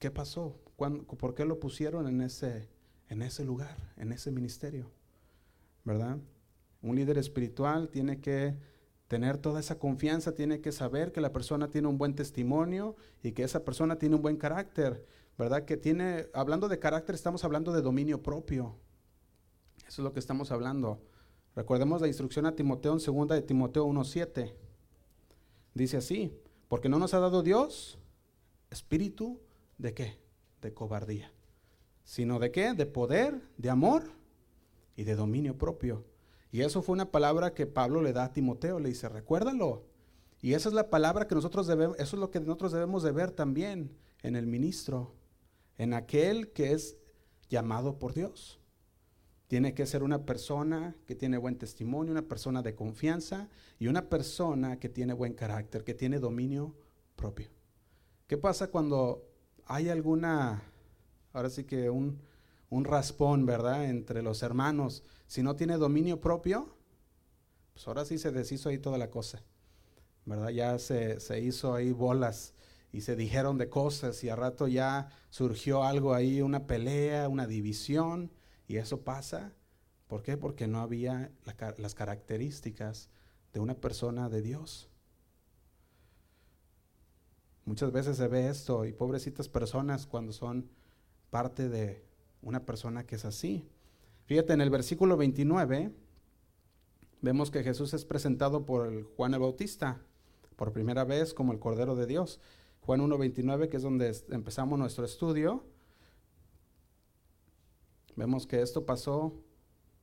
[0.00, 0.60] ¿qué pasó?
[0.76, 2.68] ¿Por qué lo pusieron en ese,
[3.08, 4.90] en ese lugar, en ese ministerio?
[5.84, 6.18] ¿Verdad?
[6.82, 8.56] Un líder espiritual tiene que
[9.08, 13.32] tener toda esa confianza, tiene que saber que la persona tiene un buen testimonio y
[13.32, 15.04] que esa persona tiene un buen carácter,
[15.36, 15.64] ¿verdad?
[15.64, 18.76] Que tiene, hablando de carácter, estamos hablando de dominio propio,
[19.78, 21.00] eso es lo que estamos hablando.
[21.56, 24.52] Recordemos la instrucción a Timoteo en segunda de Timoteo 1.7.
[25.74, 26.32] Dice así,
[26.68, 27.98] porque no nos ha dado Dios
[28.70, 29.40] espíritu
[29.78, 30.18] de qué?
[30.60, 31.32] De cobardía.
[32.04, 32.74] Sino de qué?
[32.74, 34.10] De poder, de amor
[34.94, 36.04] y de dominio propio.
[36.50, 39.84] Y eso fue una palabra que Pablo le da a Timoteo, le dice, recuérdalo.
[40.40, 43.12] Y esa es la palabra que nosotros debemos, eso es lo que nosotros debemos de
[43.12, 45.14] ver también en el ministro,
[45.76, 46.96] en aquel que es
[47.48, 48.60] llamado por Dios.
[49.48, 54.08] Tiene que ser una persona que tiene buen testimonio, una persona de confianza y una
[54.08, 56.74] persona que tiene buen carácter, que tiene dominio
[57.16, 57.48] propio.
[58.26, 59.26] ¿Qué pasa cuando
[59.64, 60.62] hay alguna,
[61.32, 62.20] ahora sí que un,
[62.70, 65.02] un raspón, ¿verdad?, entre los hermanos.
[65.26, 66.76] Si no tiene dominio propio,
[67.72, 69.42] pues ahora sí se deshizo ahí toda la cosa,
[70.24, 70.50] ¿verdad?
[70.50, 72.54] Ya se, se hizo ahí bolas
[72.92, 77.46] y se dijeron de cosas y a rato ya surgió algo ahí, una pelea, una
[77.46, 78.32] división,
[78.66, 79.52] y eso pasa.
[80.06, 80.36] ¿Por qué?
[80.36, 81.30] Porque no había
[81.78, 83.10] las características
[83.52, 84.88] de una persona de Dios.
[87.64, 90.70] Muchas veces se ve esto y pobrecitas personas cuando son
[91.30, 92.07] parte de
[92.42, 93.68] una persona que es así.
[94.24, 95.92] Fíjate, en el versículo 29
[97.20, 100.00] vemos que Jesús es presentado por Juan el Bautista
[100.56, 102.40] por primera vez como el Cordero de Dios.
[102.80, 105.64] Juan 1.29, que es donde empezamos nuestro estudio,
[108.16, 109.34] vemos que esto pasó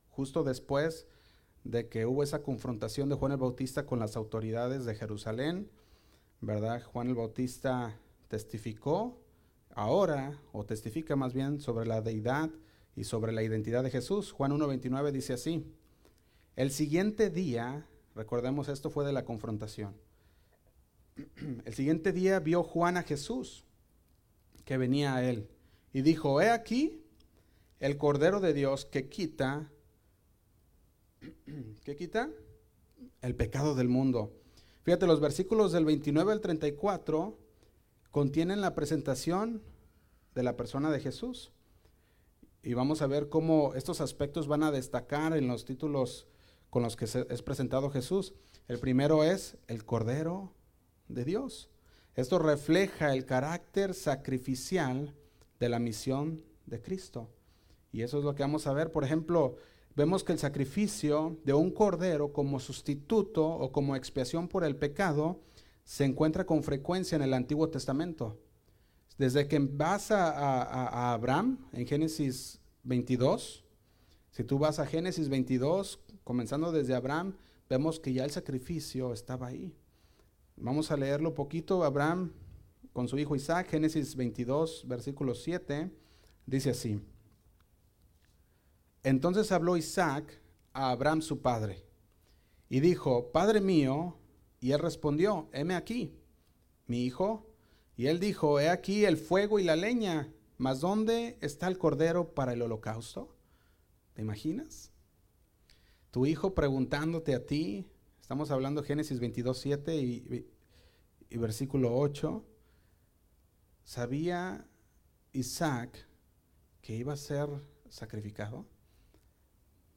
[0.08, 1.06] justo después
[1.64, 5.70] de que hubo esa confrontación de Juan el Bautista con las autoridades de Jerusalén,
[6.40, 6.82] ¿verdad?
[6.84, 9.20] Juan el Bautista testificó
[9.76, 12.50] ahora, o testifica más bien, sobre la deidad
[12.96, 14.32] y sobre la identidad de Jesús.
[14.32, 15.64] Juan 1.29 dice así,
[16.56, 19.94] el siguiente día, recordemos esto fue de la confrontación,
[21.64, 23.64] el siguiente día vio Juan a Jesús
[24.64, 25.48] que venía a él
[25.92, 27.02] y dijo, he aquí
[27.78, 29.70] el Cordero de Dios que quita,
[31.84, 32.30] ¿qué quita?
[33.20, 34.32] El pecado del mundo.
[34.84, 37.45] Fíjate, los versículos del 29 al 34
[38.16, 39.60] contienen la presentación
[40.34, 41.52] de la persona de Jesús.
[42.62, 46.26] Y vamos a ver cómo estos aspectos van a destacar en los títulos
[46.70, 48.32] con los que es presentado Jesús.
[48.68, 50.54] El primero es el Cordero
[51.08, 51.68] de Dios.
[52.14, 55.14] Esto refleja el carácter sacrificial
[55.60, 57.28] de la misión de Cristo.
[57.92, 58.92] Y eso es lo que vamos a ver.
[58.92, 59.56] Por ejemplo,
[59.94, 65.42] vemos que el sacrificio de un cordero como sustituto o como expiación por el pecado
[65.86, 68.38] se encuentra con frecuencia en el Antiguo Testamento.
[69.16, 73.64] Desde que vas a, a Abraham en Génesis 22,
[74.32, 77.36] si tú vas a Génesis 22, comenzando desde Abraham,
[77.70, 79.72] vemos que ya el sacrificio estaba ahí.
[80.56, 81.84] Vamos a leerlo poquito.
[81.84, 82.32] Abraham
[82.92, 85.90] con su hijo Isaac, Génesis 22, versículo 7,
[86.46, 87.00] dice así.
[89.04, 90.40] Entonces habló Isaac
[90.72, 91.84] a Abraham su padre
[92.68, 94.16] y dijo, Padre mío,
[94.60, 96.14] y él respondió, heme aquí,
[96.86, 97.46] mi hijo.
[97.96, 102.34] Y él dijo, he aquí el fuego y la leña, mas ¿dónde está el cordero
[102.34, 103.34] para el holocausto?
[104.12, 104.92] ¿Te imaginas?
[106.10, 107.86] Tu hijo preguntándote a ti,
[108.26, 110.50] Estamos hablando Génesis 22, 7 y,
[111.30, 112.44] y versículo 8.
[113.84, 114.66] ¿Sabía
[115.32, 116.08] Isaac
[116.82, 117.48] que iba a ser
[117.88, 118.66] sacrificado?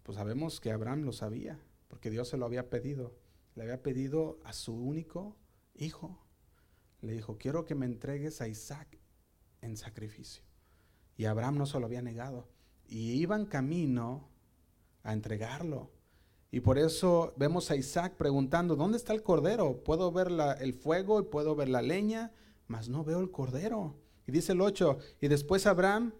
[0.03, 3.15] Pues sabemos que Abraham lo sabía, porque Dios se lo había pedido.
[3.55, 5.35] Le había pedido a su único
[5.75, 6.19] hijo.
[7.01, 8.99] Le dijo, quiero que me entregues a Isaac
[9.61, 10.43] en sacrificio.
[11.17, 12.47] Y Abraham no se lo había negado.
[12.87, 14.29] Y iban camino
[15.03, 15.91] a entregarlo.
[16.51, 19.83] Y por eso vemos a Isaac preguntando, ¿dónde está el cordero?
[19.83, 22.31] Puedo ver el fuego y puedo ver la leña,
[22.67, 23.95] mas no veo el cordero.
[24.25, 26.13] Y dice el 8, y después Abraham,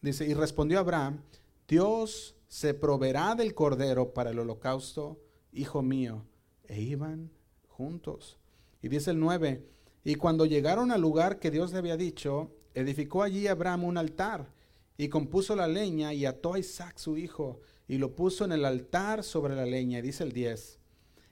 [0.00, 1.22] dice, y respondió Abraham,
[1.68, 5.20] Dios se proveerá del cordero para el holocausto,
[5.52, 6.24] hijo mío.
[6.66, 7.30] E iban
[7.68, 8.38] juntos.
[8.82, 9.64] Y dice el 9,
[10.04, 14.52] y cuando llegaron al lugar que Dios le había dicho, edificó allí Abraham un altar
[14.96, 18.64] y compuso la leña y ató a Isaac su hijo y lo puso en el
[18.64, 20.78] altar sobre la leña, dice el 10.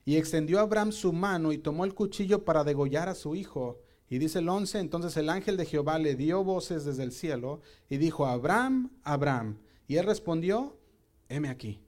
[0.05, 3.81] Y extendió Abraham su mano y tomó el cuchillo para degollar a su hijo.
[4.09, 7.61] Y dice el 11, entonces el ángel de Jehová le dio voces desde el cielo
[7.91, 9.59] y dijo, Abraham, Abraham.
[9.89, 10.79] Y él respondió,
[11.29, 11.81] heme aquí.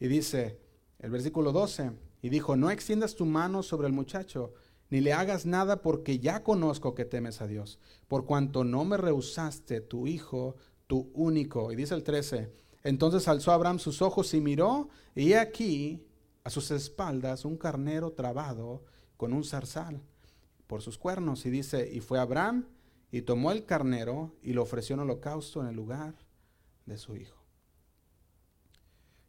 [0.00, 0.58] Y dice
[0.98, 4.54] el versículo 12, y dijo, no extiendas tu mano sobre el muchacho,
[4.90, 7.78] ni le hagas nada porque ya conozco que temes a Dios,
[8.08, 10.56] por cuanto no me rehusaste tu hijo,
[10.86, 11.72] tu único.
[11.72, 12.52] Y dice el 13,
[12.84, 16.06] entonces alzó Abraham sus ojos y miró, y aquí
[16.44, 18.84] a sus espaldas un carnero trabado
[19.16, 20.00] con un zarzal
[20.68, 21.44] por sus cuernos.
[21.46, 22.68] Y dice, y fue Abraham
[23.10, 26.14] y tomó el carnero y lo ofreció en holocausto en el lugar
[26.84, 27.35] de su hijo.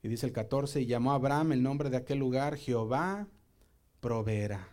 [0.08, 3.28] Y dice el 14, y llamó a Abraham el nombre de aquel lugar Jehová
[4.00, 4.70] proveerá.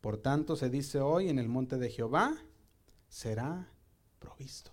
[0.00, 2.34] Por tanto se dice hoy en el monte de Jehová
[3.06, 3.68] será
[4.18, 4.70] provisto.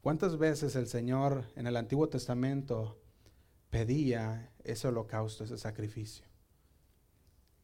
[0.00, 2.98] ¿Cuántas veces el Señor en el Antiguo Testamento
[3.68, 6.24] pedía ese holocausto, ese sacrificio?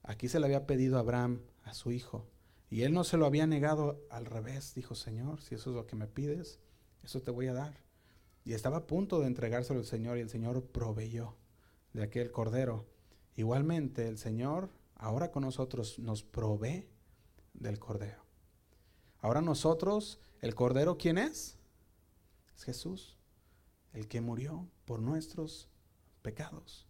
[0.03, 2.29] Aquí se le había pedido a Abraham, a su hijo,
[2.69, 4.75] y él no se lo había negado al revés.
[4.75, 6.61] Dijo, Señor, si eso es lo que me pides,
[7.03, 7.84] eso te voy a dar.
[8.45, 11.37] Y estaba a punto de entregárselo al Señor y el Señor proveyó
[11.93, 12.87] de aquel cordero.
[13.37, 16.89] Igualmente el Señor ahora con nosotros nos provee
[17.53, 18.25] del Cordero.
[19.19, 21.57] Ahora nosotros, el Cordero, ¿quién es?
[22.55, 23.17] Es Jesús,
[23.93, 25.69] el que murió por nuestros
[26.23, 26.87] pecados.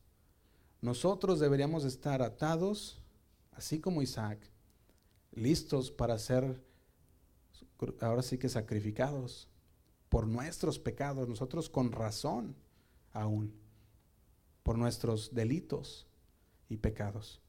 [0.81, 3.01] Nosotros deberíamos estar atados,
[3.53, 4.39] así como Isaac,
[5.33, 6.63] listos para ser,
[8.01, 9.49] ahora sí que sacrificados
[10.15, 12.55] por nuestros pecados, nosotros con razón
[13.13, 13.53] aún,
[14.63, 16.07] por nuestros delitos
[16.69, 17.41] y pecados.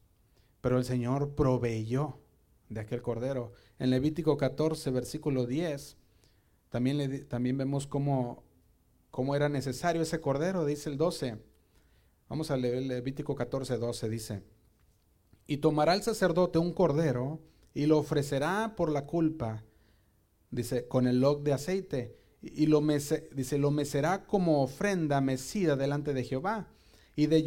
[0.62, 2.18] Pero el Señor proveyó
[2.68, 3.52] de aquel cordero.
[3.78, 5.96] En Levítico 14, versículo 10,
[6.68, 8.42] también, también vemos cómo,
[9.12, 11.38] cómo era necesario ese cordero, dice el 12.
[12.28, 14.42] Vamos a leer Levítico 14, 12, dice,
[15.46, 17.38] y tomará el sacerdote un cordero
[17.74, 19.62] y lo ofrecerá por la culpa,
[20.50, 26.14] dice, con el log de aceite, y lo dice, lo mecerá como ofrenda mecida delante
[26.14, 26.68] de Jehová.
[27.14, 27.42] Y de,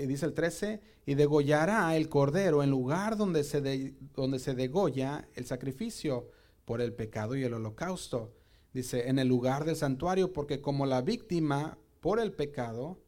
[0.00, 5.46] dice el 13, y degollará el cordero en lugar donde se, donde se degolla el
[5.46, 6.30] sacrificio
[6.64, 8.34] por el pecado y el holocausto.
[8.72, 13.00] Dice, en el lugar del santuario, porque como la víctima por el pecado,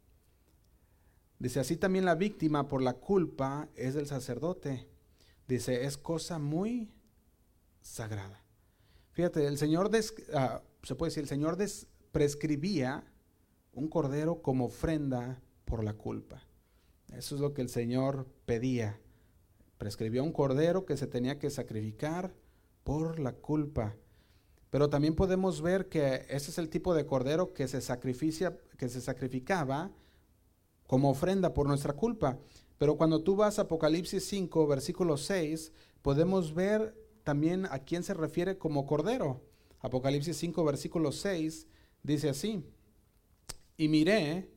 [1.39, 4.89] dice, así también la víctima por la culpa es del sacerdote.
[5.49, 6.93] Dice, es cosa muy
[7.81, 8.45] sagrada.
[9.13, 9.91] Fíjate, el Señor,
[10.35, 11.59] ah, se puede decir, el Señor
[12.13, 13.05] prescribía
[13.73, 16.43] un cordero como ofrenda por la culpa.
[17.13, 19.01] Eso es lo que el Señor pedía.
[19.79, 22.35] Prescribió un cordero que se tenía que sacrificar
[22.83, 23.97] por la culpa.
[24.71, 28.89] Pero también podemos ver que ese es el tipo de cordero que se, sacrificia, que
[28.89, 29.93] se sacrificaba
[30.87, 32.39] como ofrenda por nuestra culpa.
[32.79, 38.15] Pero cuando tú vas a Apocalipsis 5, versículo 6, podemos ver también a quién se
[38.15, 39.41] refiere como cordero.
[39.85, 41.67] Apocalipsis 5, versículo 6
[42.03, 42.65] dice así,
[43.77, 44.49] y miré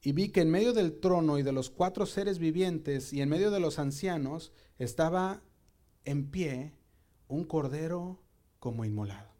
[0.00, 3.28] y vi que en medio del trono y de los cuatro seres vivientes y en
[3.28, 5.42] medio de los ancianos estaba
[6.06, 6.72] en pie
[7.28, 8.22] un cordero
[8.60, 9.30] como inmolado.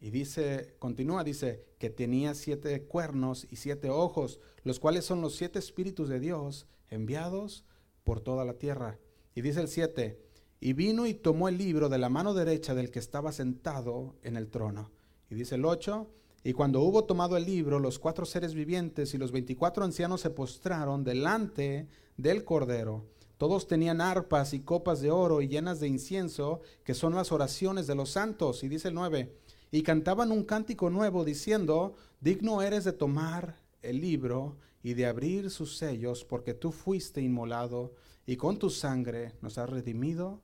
[0.00, 5.36] Y dice, continúa, dice que tenía siete cuernos y siete ojos, los cuales son los
[5.36, 7.64] siete espíritus de Dios enviados
[8.02, 8.98] por toda la tierra.
[9.36, 10.20] Y dice el siete,
[10.64, 14.36] y vino y tomó el libro de la mano derecha del que estaba sentado en
[14.36, 14.92] el trono.
[15.28, 16.08] Y dice el 8,
[16.44, 20.30] y cuando hubo tomado el libro, los cuatro seres vivientes y los veinticuatro ancianos se
[20.30, 23.08] postraron delante del Cordero.
[23.38, 27.88] Todos tenían arpas y copas de oro y llenas de incienso, que son las oraciones
[27.88, 28.62] de los santos.
[28.62, 29.36] Y dice el 9,
[29.72, 35.50] y cantaban un cántico nuevo diciendo, digno eres de tomar el libro y de abrir
[35.50, 37.94] sus sellos, porque tú fuiste inmolado
[38.26, 40.40] y con tu sangre nos has redimido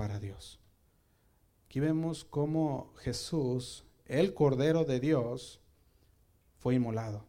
[0.00, 0.58] para Dios.
[1.66, 5.60] Aquí vemos cómo Jesús, el Cordero de Dios,
[6.56, 7.26] fue inmolado.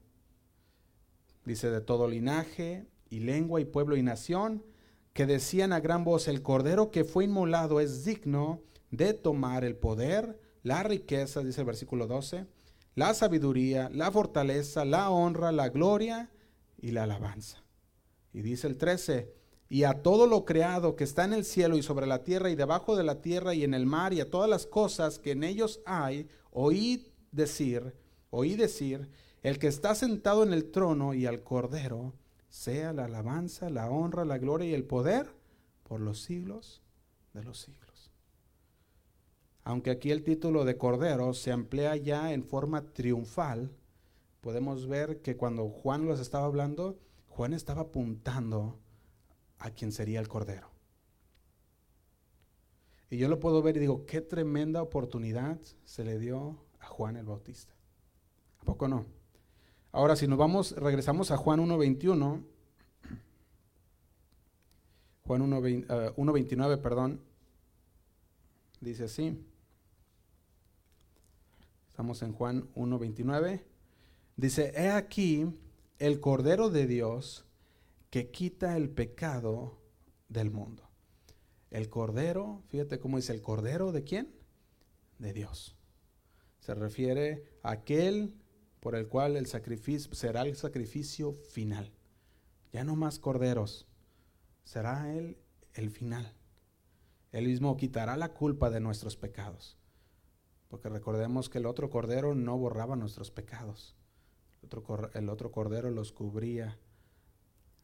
[1.43, 4.63] Dice de todo linaje y lengua y pueblo y nación,
[5.11, 9.75] que decían a gran voz, el Cordero que fue inmolado es digno de tomar el
[9.75, 12.45] poder, la riqueza, dice el versículo 12,
[12.95, 16.31] la sabiduría, la fortaleza, la honra, la gloria
[16.77, 17.65] y la alabanza.
[18.31, 19.40] Y dice el 13,
[19.71, 22.55] y a todo lo creado que está en el cielo y sobre la tierra y
[22.55, 25.45] debajo de la tierra y en el mar y a todas las cosas que en
[25.45, 27.95] ellos hay, oí decir,
[28.31, 29.09] oí decir,
[29.43, 32.11] el que está sentado en el trono y al cordero,
[32.49, 35.33] sea la alabanza, la honra, la gloria y el poder
[35.87, 36.81] por los siglos
[37.33, 38.11] de los siglos.
[39.63, 43.71] Aunque aquí el título de cordero se emplea ya en forma triunfal,
[44.41, 48.77] podemos ver que cuando Juan los estaba hablando, Juan estaba apuntando
[49.61, 50.69] a quien sería el Cordero.
[53.09, 57.15] Y yo lo puedo ver y digo, qué tremenda oportunidad se le dio a Juan
[57.17, 57.73] el Bautista.
[58.59, 59.05] ¿A poco no?
[59.91, 62.43] Ahora, si nos vamos, regresamos a Juan 1.21,
[65.25, 67.21] Juan 1.29, uh, perdón,
[68.79, 69.45] dice así.
[71.89, 73.61] Estamos en Juan 1.29.
[74.37, 75.53] Dice, he aquí
[75.99, 77.45] el Cordero de Dios
[78.11, 79.79] que quita el pecado
[80.27, 80.83] del mundo.
[81.71, 84.35] El cordero, fíjate cómo dice, el cordero de quién?
[85.17, 85.77] De Dios.
[86.59, 88.35] Se refiere a aquel
[88.81, 91.93] por el cual el sacrificio será el sacrificio final.
[92.73, 93.87] Ya no más corderos,
[94.65, 95.37] será él
[95.73, 96.35] el final.
[97.31, 99.77] Él mismo quitará la culpa de nuestros pecados.
[100.67, 103.95] Porque recordemos que el otro cordero no borraba nuestros pecados.
[104.61, 106.77] El otro, el otro cordero los cubría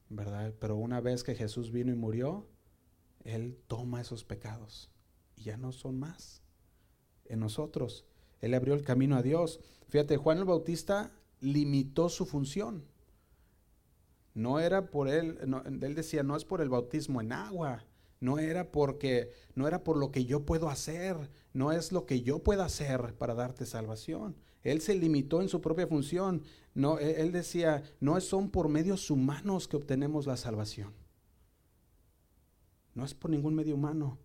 [0.08, 0.54] ¿verdad?
[0.58, 2.46] Pero una vez que Jesús vino y murió,
[3.24, 4.90] Él toma esos pecados
[5.36, 6.42] y ya no son más
[7.26, 8.04] en nosotros.
[8.40, 9.60] Él abrió el camino a Dios.
[9.88, 12.84] Fíjate, Juan el Bautista limitó su función.
[14.34, 15.38] No era por él,
[15.82, 17.84] él decía, no es por el bautismo en agua,
[18.20, 22.22] No era porque no era por lo que yo puedo hacer, no es lo que
[22.22, 24.36] yo pueda hacer para darte salvación.
[24.62, 26.42] Él se limitó en su propia función.
[26.74, 30.92] No, e, él decía, no son por medios humanos que obtenemos la salvación.
[32.94, 34.18] No es por ningún medio humano,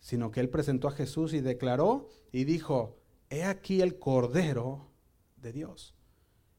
[0.00, 2.98] sino que él presentó a Jesús y declaró y dijo,
[3.30, 4.90] he aquí el Cordero
[5.36, 5.94] de Dios.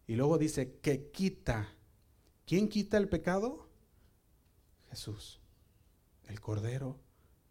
[0.08, 1.69] Y luego dice, que quita.
[2.46, 3.69] ¿Quién quita el pecado?
[4.89, 5.39] Jesús,
[6.28, 7.00] el Cordero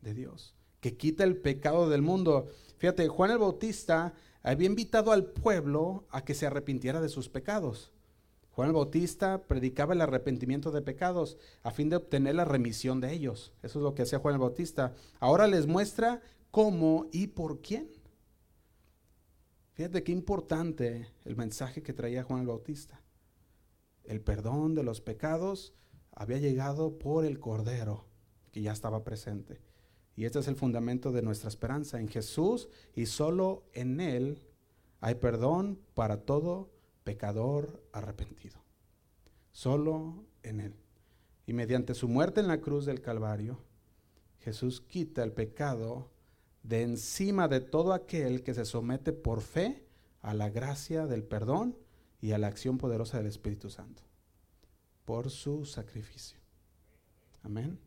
[0.01, 2.49] de Dios, que quita el pecado del mundo.
[2.77, 7.93] Fíjate, Juan el Bautista había invitado al pueblo a que se arrepintiera de sus pecados.
[8.53, 13.13] Juan el Bautista predicaba el arrepentimiento de pecados a fin de obtener la remisión de
[13.13, 13.55] ellos.
[13.63, 14.95] Eso es lo que hacía Juan el Bautista.
[15.21, 17.89] Ahora les muestra cómo y por quién.
[19.73, 23.01] Fíjate qué importante el mensaje que traía Juan el Bautista.
[24.05, 25.73] El perdón de los pecados
[26.11, 28.07] había llegado por el Cordero
[28.51, 29.61] que ya estaba presente.
[30.17, 34.43] Y este es el fundamento de nuestra esperanza en Jesús y solo en Él
[35.01, 36.71] hay perdón para todo
[37.03, 38.63] pecador arrepentido.
[39.51, 40.75] Solo en Él.
[41.47, 43.59] Y mediante su muerte en la cruz del Calvario,
[44.41, 46.11] Jesús quita el pecado
[46.63, 49.85] de encima de todo aquel que se somete por fe
[50.21, 51.77] a la gracia del perdón
[52.21, 54.03] y a la acción poderosa del Espíritu Santo,
[55.05, 56.39] por su sacrificio.
[57.43, 57.81] Amén.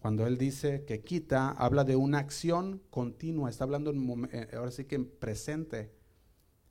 [0.00, 4.70] Cuando él dice que quita, habla de una acción continua, está hablando en, eh, ahora
[4.70, 5.92] sí que en presente.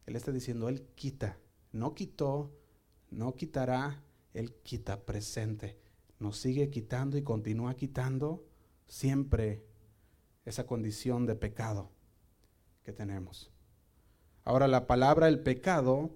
[0.08, 1.38] Él está diciendo, él quita,
[1.72, 2.52] no quitó,
[3.12, 5.78] no quitará, él quita presente.
[6.18, 8.46] Nos sigue quitando y continúa quitando
[8.88, 9.64] siempre
[10.46, 11.92] esa condición de pecado
[12.84, 13.52] que tenemos.
[14.44, 16.10] Ahora la palabra el pecado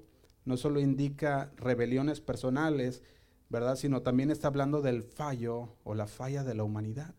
[0.45, 3.03] no solo indica rebeliones personales,
[3.53, 3.75] ¿verdad?
[3.75, 7.13] Sino también está hablando del fallo o la falla de la humanidad.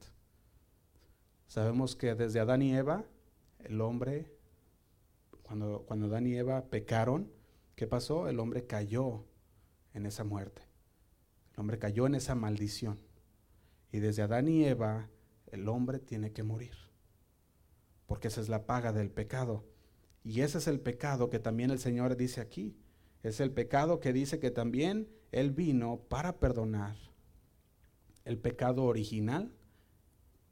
[1.47, 3.05] Sabemos que desde Adán y Eva,
[3.61, 4.33] el hombre,
[5.45, 7.31] cuando, cuando Adán y Eva pecaron,
[7.77, 8.29] ¿qué pasó?
[8.29, 9.25] El hombre cayó
[9.93, 10.63] en esa muerte.
[11.53, 12.99] El hombre cayó en esa maldición.
[13.93, 15.09] Y desde Adán y Eva,
[15.53, 16.75] el hombre tiene que morir.
[18.07, 19.65] Porque esa es la paga del pecado.
[20.25, 22.77] Y ese es el pecado que también el Señor dice aquí.
[23.23, 26.97] Es el pecado que dice que también Él vino para perdonar
[28.25, 29.53] el pecado original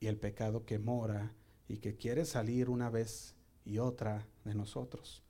[0.00, 1.36] y el pecado que mora
[1.68, 5.22] y que quiere salir una vez y otra de nosotros.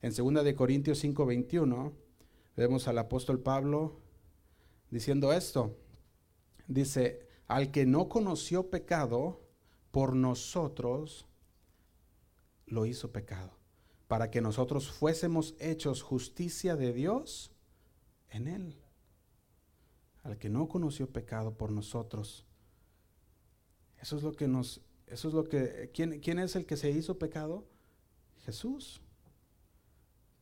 [0.00, 1.92] En 2 de Corintios 5:21
[2.56, 3.98] vemos al apóstol Pablo
[4.90, 5.76] diciendo esto.
[6.68, 9.40] Dice, al que no conoció pecado,
[9.90, 11.26] por nosotros
[12.66, 13.58] lo hizo pecado
[14.06, 17.50] para que nosotros fuésemos hechos justicia de Dios
[18.28, 18.76] en Él.
[20.22, 22.44] Al que no conoció pecado por nosotros.
[24.00, 26.90] Eso es lo que nos, eso es lo que, ¿quién, ¿quién es el que se
[26.90, 27.64] hizo pecado?
[28.44, 29.00] Jesús.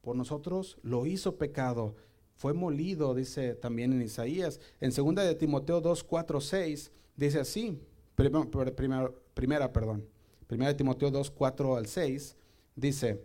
[0.01, 1.97] Por nosotros lo hizo pecado.
[2.35, 4.61] Fue molido, dice también en Isaías.
[4.81, 7.81] En segunda de Timoteo 2, 4, 6, dice así.
[8.15, 10.09] Primera, primera, perdón.
[10.47, 12.37] Primera de Timoteo 2, 4 al 6,
[12.75, 13.23] dice,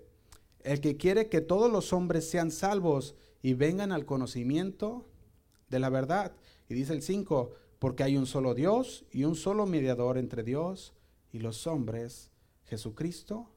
[0.63, 5.05] el que quiere que todos los hombres sean salvos y vengan al conocimiento
[5.73, 6.31] de la verdad.
[6.69, 10.93] Y dice el 5, porque hay un solo Dios y un solo mediador entre Dios
[11.31, 12.31] y los hombres,
[12.63, 13.49] Jesucristo,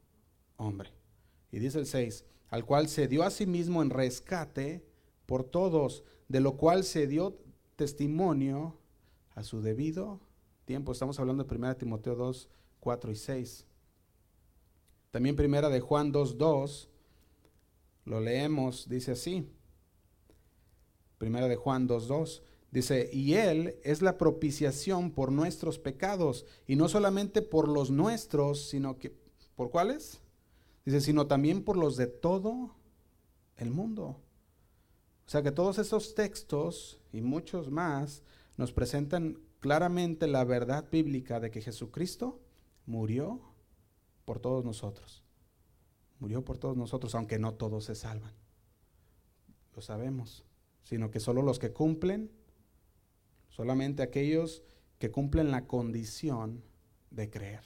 [0.57, 0.91] hombre.
[1.51, 4.83] Y dice el 6, al cual se dio a sí mismo en rescate
[5.25, 7.37] por todos, de lo cual se dio
[7.75, 8.77] testimonio
[9.35, 10.19] a su debido
[10.65, 10.91] tiempo.
[10.91, 12.49] Estamos hablando de 1 Timoteo 2,
[12.79, 13.65] 4 y 6.
[15.11, 16.89] También 1 de Juan 2, 2
[18.05, 19.47] lo leemos, dice así.
[21.17, 22.41] Primera de Juan 2.2.
[22.71, 28.67] Dice, y Él es la propiciación por nuestros pecados, y no solamente por los nuestros,
[28.69, 29.15] sino que,
[29.55, 30.19] ¿por cuáles?
[30.85, 32.75] Dice, sino también por los de todo
[33.55, 34.21] el mundo.
[35.25, 38.23] O sea que todos esos textos y muchos más
[38.55, 42.39] nos presentan claramente la verdad bíblica de que Jesucristo
[42.85, 43.41] murió
[44.23, 45.23] por todos nosotros.
[46.19, 48.33] Murió por todos nosotros, aunque no todos se salvan.
[49.75, 50.45] Lo sabemos,
[50.87, 52.31] sino que solo los que cumplen,
[53.49, 54.63] solamente aquellos
[54.99, 56.63] que cumplen la condición
[57.11, 57.63] de creer.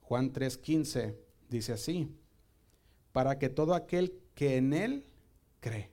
[0.00, 1.14] Juan 3:15
[1.48, 2.08] dice así,
[3.12, 5.06] para que todo aquel que en él
[5.60, 5.92] cree,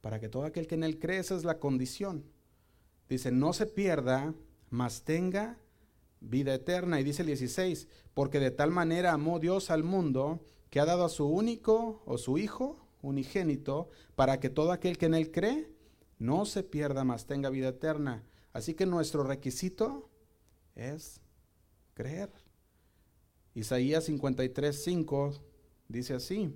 [0.00, 2.24] para que todo aquel que en él cree, esa es la condición.
[3.08, 4.34] Dice, no se pierda,
[4.70, 5.58] mas tenga
[6.20, 7.00] vida eterna.
[7.00, 11.04] Y dice el 16, porque de tal manera amó Dios al mundo que ha dado
[11.04, 15.70] a su único o su hijo unigénito para que todo aquel que en él cree
[16.18, 18.24] no se pierda, mas tenga vida eterna.
[18.52, 20.08] Así que nuestro requisito
[20.74, 21.20] es
[21.94, 22.30] creer.
[23.54, 25.32] Isaías 53, 5
[25.88, 26.54] dice así,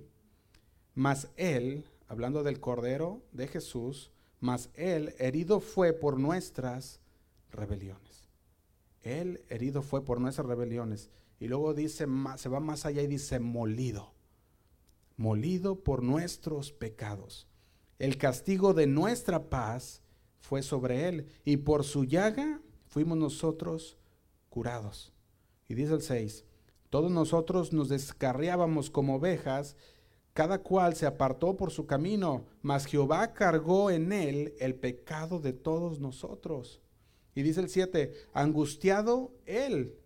[0.95, 6.99] mas él, hablando del Cordero de Jesús, mas él herido fue por nuestras
[7.51, 8.27] rebeliones.
[9.01, 11.09] Él herido fue por nuestras rebeliones.
[11.39, 12.05] Y luego dice,
[12.37, 14.13] se va más allá y dice, molido.
[15.19, 17.45] Molido por nuestros pecados.
[17.97, 20.01] El castigo de nuestra paz
[20.39, 21.27] fue sobre él.
[21.43, 23.97] Y por su llaga fuimos nosotros
[24.49, 25.11] curados.
[25.67, 26.45] Y dice el 6,
[26.89, 29.75] todos nosotros nos descarriábamos como ovejas,
[30.31, 35.51] cada cual se apartó por su camino, mas Jehová cargó en él el pecado de
[35.51, 36.79] todos nosotros.
[37.35, 39.97] Y dice el 7, angustiado él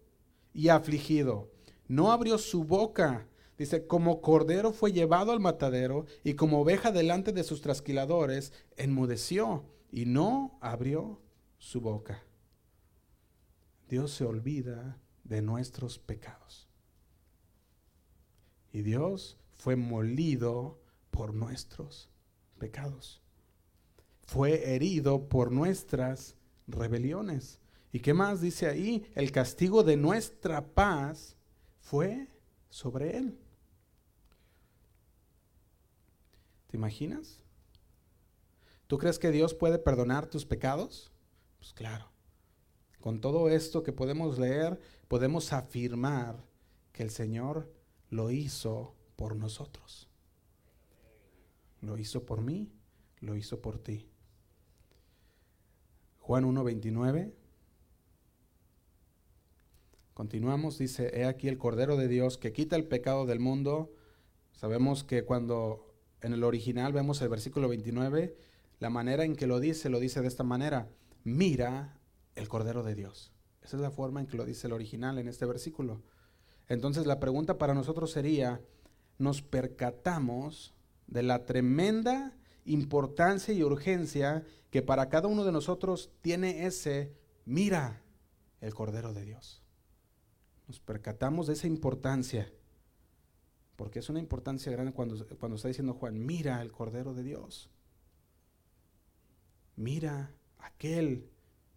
[0.56, 1.52] y afligido,
[1.88, 3.28] no abrió su boca.
[3.58, 9.66] Dice, como cordero fue llevado al matadero y como oveja delante de sus trasquiladores, enmudeció
[9.92, 11.22] y no abrió
[11.60, 12.24] su boca.
[13.88, 16.68] Dios se olvida de nuestros pecados.
[18.72, 20.82] Y Dios fue molido
[21.12, 22.10] por nuestros
[22.58, 23.22] pecados.
[24.26, 26.36] Fue herido por nuestras
[26.68, 27.60] rebeliones.
[27.92, 29.06] ¿Y qué más dice ahí?
[29.14, 31.38] El castigo de nuestra paz
[31.80, 32.30] fue
[32.70, 33.38] sobre él.
[36.74, 37.40] ¿Te imaginas?
[38.88, 41.12] ¿Tú crees que Dios puede perdonar tus pecados?
[41.60, 42.10] Pues claro.
[43.00, 46.44] Con todo esto que podemos leer, podemos afirmar
[46.92, 47.72] que el Señor
[48.10, 50.10] lo hizo por nosotros.
[51.82, 52.72] Lo hizo por mí,
[53.20, 54.10] lo hizo por ti.
[56.22, 57.36] Juan 1.29.
[60.16, 63.94] Continuamos, dice, he aquí el Cordero de Dios que quita el pecado del mundo.
[64.54, 65.93] Sabemos que cuando
[66.24, 68.36] en el original vemos el versículo 29,
[68.80, 70.88] la manera en que lo dice, lo dice de esta manera,
[71.24, 72.00] mira
[72.36, 73.34] el Cordero de Dios.
[73.62, 76.02] Esa es la forma en que lo dice el original en este versículo.
[76.70, 78.62] Entonces la pregunta para nosotros sería,
[79.18, 80.74] ¿nos percatamos
[81.08, 87.14] de la tremenda importancia y urgencia que para cada uno de nosotros tiene ese,
[87.46, 88.02] mira,
[88.62, 89.62] el Cordero de Dios?
[90.68, 92.50] Nos percatamos de esa importancia,
[93.84, 97.70] porque es una importancia grande cuando, cuando está diciendo Juan, mira el Cordero de Dios.
[99.76, 101.30] Mira aquel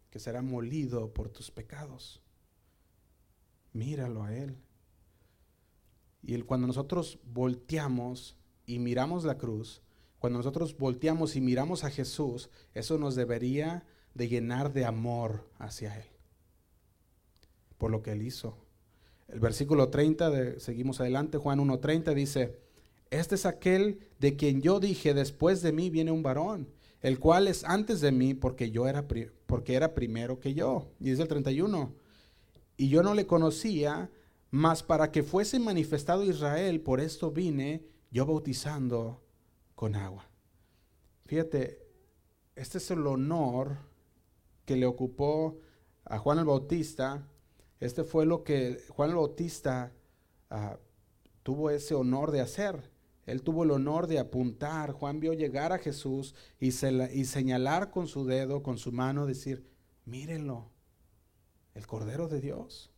[0.08, 2.22] que será molido por tus pecados.
[3.72, 4.56] Míralo a Él.
[6.22, 8.36] Y cuando nosotros volteamos
[8.66, 9.82] y miramos la cruz,
[10.20, 13.84] cuando nosotros volteamos y miramos a Jesús, eso nos debería
[14.14, 16.06] de llenar de amor hacia Él,
[17.78, 18.64] por lo que Él hizo.
[19.28, 22.58] El versículo 30, de, seguimos adelante, Juan 1.30 dice,
[23.10, 26.68] este es aquel de quien yo dije, después de mí viene un varón,
[27.00, 29.06] el cual es antes de mí porque yo era,
[29.46, 30.92] porque era primero que yo.
[31.00, 31.94] Y dice el 31,
[32.76, 34.10] y yo no le conocía,
[34.50, 39.22] mas para que fuese manifestado Israel, por esto vine yo bautizando
[39.74, 40.28] con agua.
[41.26, 41.86] Fíjate,
[42.54, 43.76] este es el honor
[44.64, 45.58] que le ocupó
[46.04, 47.28] a Juan el Bautista.
[47.80, 49.92] Este fue lo que Juan el Bautista
[50.50, 50.78] ah,
[51.42, 52.90] tuvo ese honor de hacer.
[53.26, 54.92] Él tuvo el honor de apuntar.
[54.92, 59.66] Juan vio llegar a Jesús y, y señalar con su dedo, con su mano, decir,
[60.04, 60.70] mírenlo,
[61.74, 62.90] el Cordero de Dios.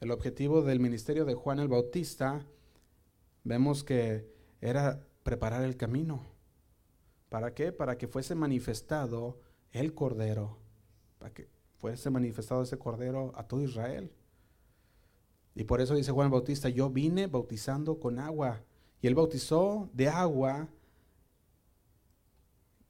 [0.00, 2.46] El objetivo del ministerio de Juan el Bautista,
[3.42, 6.24] vemos que era preparar el camino.
[7.28, 7.72] ¿Para qué?
[7.72, 9.40] Para que fuese manifestado
[9.72, 10.58] el Cordero,
[11.18, 11.48] para que
[11.78, 14.10] fuese manifestado ese Cordero a todo Israel.
[15.54, 18.62] Y por eso dice Juan Bautista, yo vine bautizando con agua.
[19.00, 20.68] Y él bautizó de agua.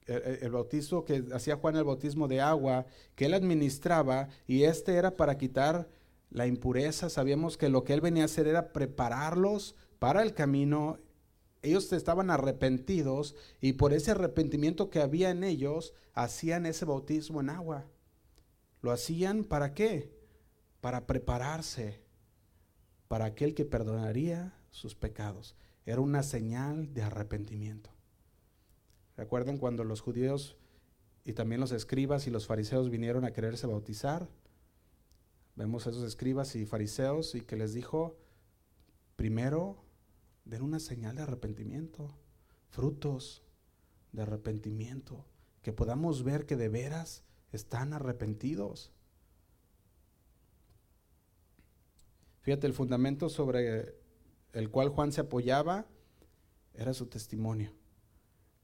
[0.07, 5.17] El, bautizo que hacía Juan el bautismo de agua, que él administraba, y este era
[5.17, 5.89] para quitar
[6.31, 7.11] la impureza.
[7.11, 10.99] Sabíamos que lo que él venía a hacer era prepararlos para el camino.
[11.61, 17.51] Ellos estaban arrepentidos y por ese arrepentimiento que había en ellos, hacían ese bautismo en
[17.51, 17.87] agua.
[18.81, 20.13] ¿Lo hacían para qué?
[20.81, 22.03] Para prepararse
[23.09, 25.57] para aquel que perdonaría sus pecados.
[25.87, 27.91] Era una señal de arrepentimiento.
[29.17, 30.57] ¿Recuerdan cuando los judíos
[31.25, 34.29] y también los escribas y los fariseos vinieron a quererse bautizar?
[35.57, 38.17] Vemos a esos escribas y fariseos y que les dijo,
[39.17, 39.83] primero,
[40.45, 42.15] den una señal de arrepentimiento,
[42.69, 43.43] frutos
[44.13, 45.25] de arrepentimiento,
[45.63, 48.93] que podamos ver que de veras están arrepentidos.
[52.41, 53.95] Fíjate, el fundamento sobre
[54.53, 55.87] el cual Juan se apoyaba
[56.75, 57.73] era su testimonio.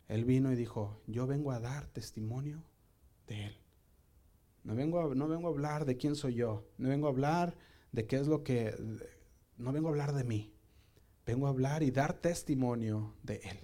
[0.09, 2.63] Él vino y dijo, yo vengo a dar testimonio
[3.27, 3.57] de él.
[4.63, 6.67] No vengo, a, no vengo a hablar de quién soy yo.
[6.79, 7.57] No vengo a hablar
[7.93, 8.75] de qué es lo que...
[9.57, 10.53] No vengo a hablar de mí.
[11.27, 13.59] Vengo a hablar y dar testimonio de Él.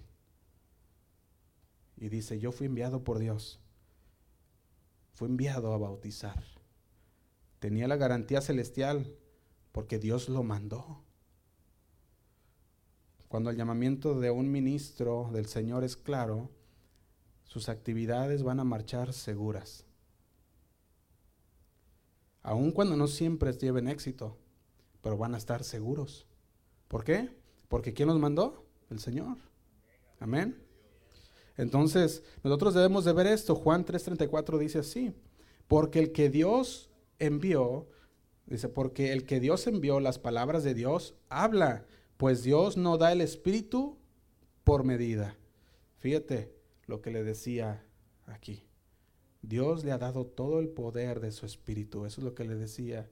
[1.96, 3.60] Y dice, yo fui enviado por Dios.
[5.12, 6.42] Fui enviado a bautizar.
[7.58, 9.14] Tenía la garantía celestial
[9.72, 11.04] porque Dios lo mandó.
[13.28, 16.50] Cuando el llamamiento de un ministro del Señor es claro,
[17.44, 19.84] sus actividades van a marchar seguras.
[22.42, 24.38] Aun cuando no siempre lleven éxito,
[25.02, 26.26] pero van a estar seguros.
[26.88, 27.30] ¿Por qué?
[27.68, 28.66] Porque ¿quién los mandó?
[28.88, 29.36] El Señor.
[30.18, 30.69] Amén.
[31.60, 33.54] Entonces, nosotros debemos de ver esto.
[33.54, 35.12] Juan 3:34 dice así,
[35.68, 36.88] porque el que Dios
[37.18, 37.86] envió,
[38.46, 41.84] dice, porque el que Dios envió, las palabras de Dios, habla,
[42.16, 43.98] pues Dios no da el espíritu
[44.64, 45.36] por medida.
[45.98, 46.50] Fíjate
[46.86, 47.84] lo que le decía
[48.24, 48.62] aquí.
[49.42, 52.06] Dios le ha dado todo el poder de su espíritu.
[52.06, 53.10] Eso es lo que le decía.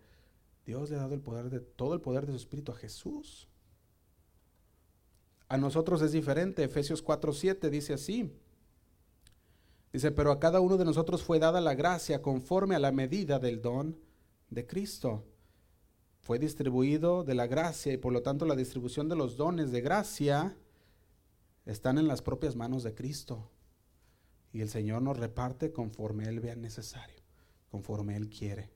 [0.64, 3.50] Dios le ha dado el poder de todo el poder de su espíritu a Jesús.
[5.48, 6.64] A nosotros es diferente.
[6.64, 8.32] Efesios 4:7 dice así.
[9.92, 13.38] Dice, pero a cada uno de nosotros fue dada la gracia conforme a la medida
[13.38, 13.98] del don
[14.50, 15.24] de Cristo
[16.20, 19.80] fue distribuido de la gracia y por lo tanto la distribución de los dones de
[19.80, 20.58] gracia
[21.64, 23.50] están en las propias manos de Cristo.
[24.52, 27.16] Y el Señor nos reparte conforme Él vea necesario,
[27.70, 28.70] conforme Él quiere.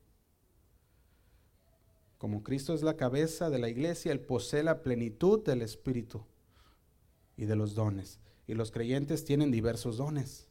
[2.17, 6.25] Como Cristo es la cabeza de la iglesia, Él posee la plenitud del Espíritu
[7.37, 8.19] y de los dones.
[8.47, 10.49] Y los creyentes tienen diversos dones,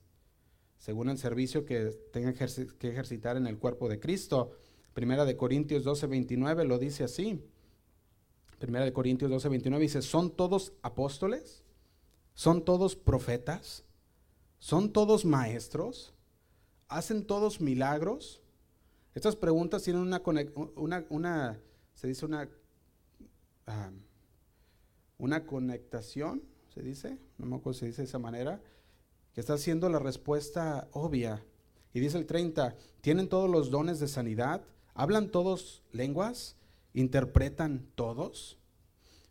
[0.78, 4.52] según el servicio que tengan que ejercitar en el cuerpo de Cristo.
[4.94, 7.44] Primera de Corintios 12, 29 lo dice así.
[8.60, 11.64] Primera de Corintios 12, 29 dice, ¿son todos apóstoles?
[12.34, 13.84] ¿Son todos profetas?
[14.60, 16.14] ¿Son todos maestros?
[16.88, 18.42] ¿Hacen todos milagros?
[19.14, 21.60] Estas preguntas tienen una,
[21.94, 22.50] se dice una,
[23.68, 23.92] ah,
[25.18, 26.44] una conectación,
[26.74, 28.62] se dice, no me acuerdo si se dice de esa manera,
[29.34, 31.44] que está haciendo la respuesta obvia.
[31.94, 34.64] Y dice el 30, ¿tienen todos los dones de sanidad?
[34.94, 36.56] ¿Hablan todos lenguas?
[36.94, 38.58] ¿Interpretan todos?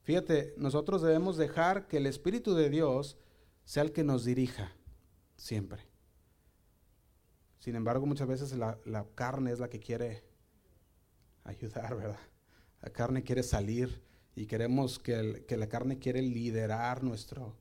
[0.02, 3.16] Fíjate, nosotros debemos dejar que el Espíritu de Dios
[3.64, 4.72] sea el que nos dirija
[5.36, 5.82] siempre.
[7.58, 8.78] Sin embargo, muchas veces la,
[9.14, 10.24] carne es la que quiere
[11.44, 12.18] ayudar, ¿verdad?
[12.82, 14.02] La carne quiere salir
[14.34, 17.56] y queremos que, que la carne quiere liderar nuestro,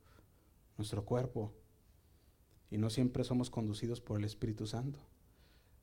[0.78, 1.54] nuestro cuerpo.
[2.72, 5.00] Y no siempre somos conducidos por el Espíritu Santo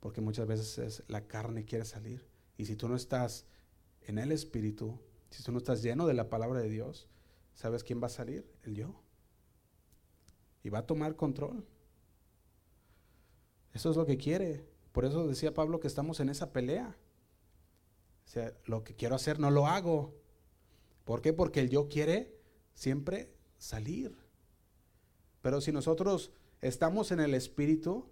[0.07, 2.29] porque muchas veces la carne quiere salir.
[2.57, 3.45] Y si tú no estás
[4.03, 7.09] en el Espíritu, si tú no estás lleno de la palabra de Dios,
[7.55, 8.49] ¿sabes quién va a salir?
[8.63, 9.03] El yo.
[10.63, 11.67] Y va a tomar control.
[13.73, 14.65] Eso es lo que quiere.
[14.93, 16.97] Por eso decía Pablo que estamos en esa pelea.
[18.27, 20.15] O sea, lo que quiero hacer no lo hago.
[21.07, 21.33] ¿Por qué?
[21.33, 22.37] Porque el yo quiere
[22.75, 24.15] siempre salir.
[25.41, 28.11] Pero si nosotros estamos en el Espíritu,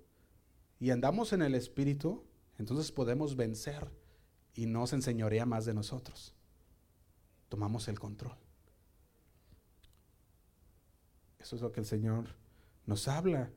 [0.79, 2.25] y andamos en el Espíritu,
[2.59, 3.91] entonces podemos vencer
[4.55, 6.35] y no se enseñorea más de nosotros.
[7.49, 8.37] Tomamos el control.
[11.39, 12.37] Eso es lo que el Señor
[12.87, 13.51] nos habla.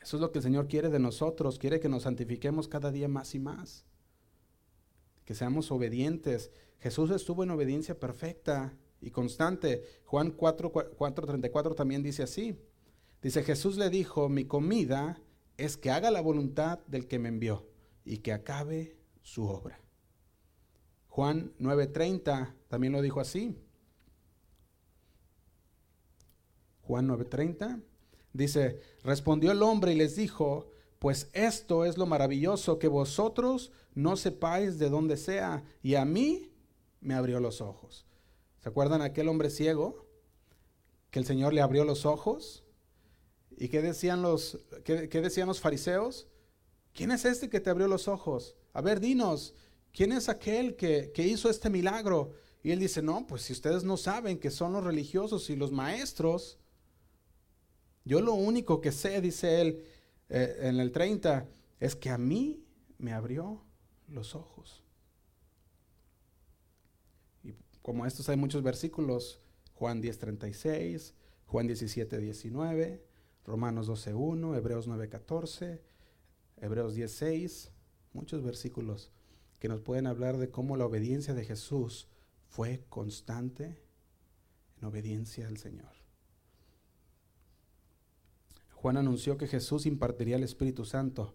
[0.00, 1.58] Eso es lo que el Señor quiere de nosotros.
[1.58, 3.84] Quiere que nos santifiquemos cada día más y más.
[5.24, 6.50] Que seamos obedientes.
[6.78, 9.84] Jesús estuvo en obediencia perfecta y constante.
[10.04, 12.58] Juan 4:34 también dice así.
[13.20, 15.20] Dice, Jesús le dijo, mi comida
[15.56, 17.68] es que haga la voluntad del que me envió
[18.04, 19.80] y que acabe su obra.
[21.08, 23.58] Juan 9:30 también lo dijo así.
[26.82, 27.82] Juan 9:30
[28.32, 30.70] dice, respondió el hombre y les dijo,
[31.00, 36.47] pues esto es lo maravilloso que vosotros no sepáis de dónde sea, y a mí
[37.00, 38.06] me abrió los ojos.
[38.58, 40.06] ¿Se acuerdan aquel hombre ciego
[41.10, 42.64] que el Señor le abrió los ojos?
[43.56, 46.28] ¿Y qué decían los, qué, decían los fariseos?
[46.92, 48.56] ¿Quién es este que te abrió los ojos?
[48.72, 49.54] A ver, dinos,
[49.92, 52.32] ¿quién es aquel que, hizo este milagro?
[52.62, 55.72] Y él dice, no, pues si ustedes no saben que son los religiosos y los
[55.72, 56.58] maestros,
[58.04, 59.84] yo lo único que sé, dice él
[60.28, 61.46] eh, en el 30,
[61.80, 62.64] es que a mí
[62.98, 63.64] me abrió
[64.08, 64.82] los ojos.
[67.42, 67.54] Y
[67.88, 69.40] como estos hay muchos versículos,
[69.72, 71.14] Juan 10:36,
[71.46, 73.00] Juan 17:19,
[73.46, 75.80] Romanos 12.1, Hebreos 9.14,
[76.58, 77.70] Hebreos 10.6,
[78.12, 79.10] muchos versículos
[79.58, 82.08] que nos pueden hablar de cómo la obediencia de Jesús
[82.50, 83.82] fue constante
[84.76, 85.92] en obediencia al Señor.
[88.74, 91.32] Juan anunció que Jesús impartiría el Espíritu Santo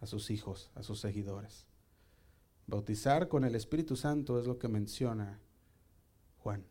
[0.00, 1.66] a sus hijos, a sus seguidores.
[2.66, 5.40] Bautizar con el Espíritu Santo es lo que menciona
[6.38, 6.66] Juan.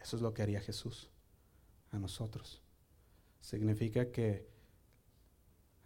[0.00, 1.10] Eso es lo que haría Jesús
[1.90, 2.62] a nosotros.
[3.40, 4.48] Significa que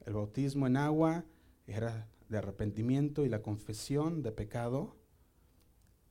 [0.07, 1.24] el bautismo en agua
[1.66, 4.96] era de arrepentimiento y la confesión de pecado,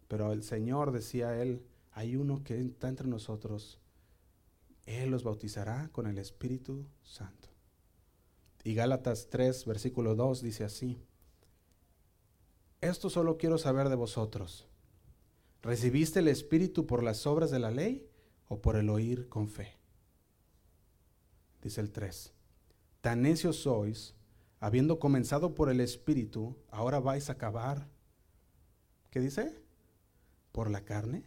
[0.07, 3.79] pero el Señor decía él, hay uno que está entre nosotros,
[4.85, 7.49] Él los bautizará con el Espíritu Santo.
[8.63, 11.01] Y Gálatas 3, versículo 2 dice así,
[12.81, 14.67] esto solo quiero saber de vosotros.
[15.61, 18.07] ¿Recibiste el Espíritu por las obras de la ley
[18.47, 19.77] o por el oír con fe?
[21.61, 22.31] Dice el 3.
[23.01, 24.15] Tan necios sois,
[24.59, 27.89] habiendo comenzado por el Espíritu, ahora vais a acabar.
[29.09, 29.61] ¿Qué dice?
[30.51, 31.25] ¿Por la carne?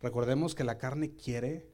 [0.00, 1.68] Recordemos que la carne quiere,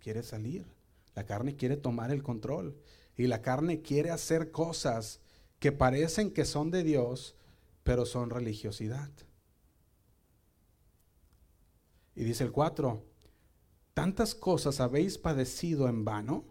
[0.00, 0.66] quiere salir.
[1.14, 2.76] La carne quiere tomar el control.
[3.16, 5.20] Y la carne quiere hacer cosas
[5.58, 7.34] que parecen que son de Dios,
[7.82, 9.10] pero son religiosidad.
[12.14, 13.02] Y dice el 4,
[13.94, 16.44] ¿tantas cosas habéis padecido en vano?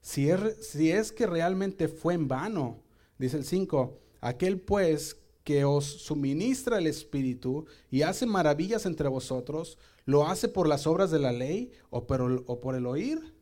[0.00, 2.82] Si es, si es que realmente fue en vano,
[3.18, 9.78] dice el 5, aquel pues que os suministra el Espíritu y hace maravillas entre vosotros,
[10.04, 13.34] ¿lo hace por las obras de la ley o por, el, o por el oír?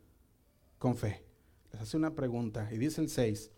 [0.77, 1.23] Con fe.
[1.71, 3.51] Les hace una pregunta y dice el 6,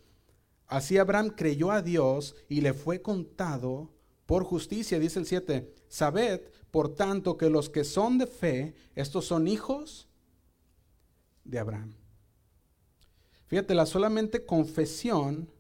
[0.72, 3.92] así Abraham creyó a Dios y le fue contado
[4.26, 6.42] por justicia, dice el 7, sabed
[6.72, 10.08] por tanto que los que son de fe, estos son hijos
[11.44, 11.94] de Abraham.
[13.48, 15.52] Fíjate, la solamente confesión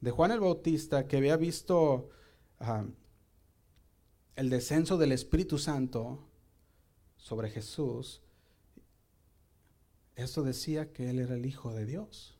[0.00, 2.08] de Juan el Bautista que había visto
[2.58, 2.86] ah,
[4.36, 6.26] el descenso del Espíritu Santo
[7.18, 8.22] sobre Jesús,
[10.14, 12.35] esto decía que Él era el Hijo de Dios.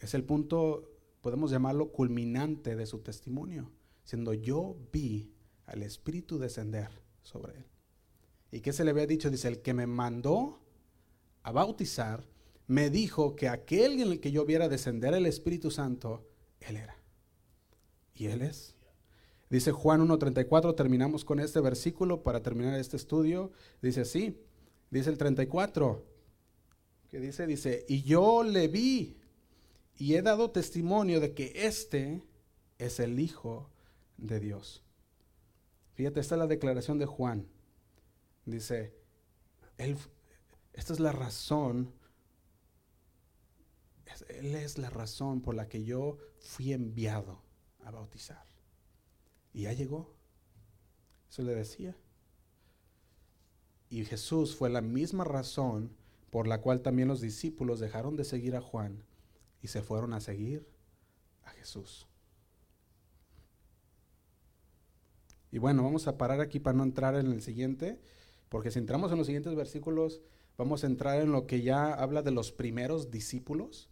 [0.00, 0.90] Es el punto,
[1.20, 3.70] podemos llamarlo, culminante de su testimonio,
[4.04, 5.32] siendo yo vi
[5.66, 6.90] al Espíritu descender
[7.22, 7.66] sobre Él.
[8.52, 9.30] ¿Y qué se le había dicho?
[9.30, 10.60] Dice, el que me mandó
[11.42, 12.26] a bautizar,
[12.66, 16.28] me dijo que aquel en el que yo viera descender el Espíritu Santo,
[16.60, 16.96] Él era.
[18.14, 18.74] Y Él es.
[19.48, 23.52] Dice Juan 1.34, terminamos con este versículo para terminar este estudio.
[23.80, 24.40] Dice así,
[24.90, 26.04] dice el 34,
[27.08, 29.16] que dice, dice, y yo le vi
[29.96, 32.22] y he dado testimonio de que este
[32.78, 33.70] es el Hijo
[34.16, 34.82] de Dios.
[35.94, 37.48] Fíjate, esta es la declaración de Juan.
[38.44, 38.94] Dice,
[39.78, 39.96] él,
[40.74, 41.94] esta es la razón
[44.28, 47.42] él es la razón por la que yo fui enviado
[47.84, 48.44] a bautizar.
[49.52, 50.14] Y ya llegó.
[51.30, 51.96] Eso le decía.
[53.88, 55.96] Y Jesús fue la misma razón
[56.30, 59.04] por la cual también los discípulos dejaron de seguir a Juan
[59.66, 60.64] y se fueron a seguir
[61.42, 62.06] a Jesús.
[65.50, 68.00] Y bueno, vamos a parar aquí para no entrar en el siguiente,
[68.48, 70.20] porque si entramos en los siguientes versículos,
[70.56, 73.90] vamos a entrar en lo que ya habla de los primeros discípulos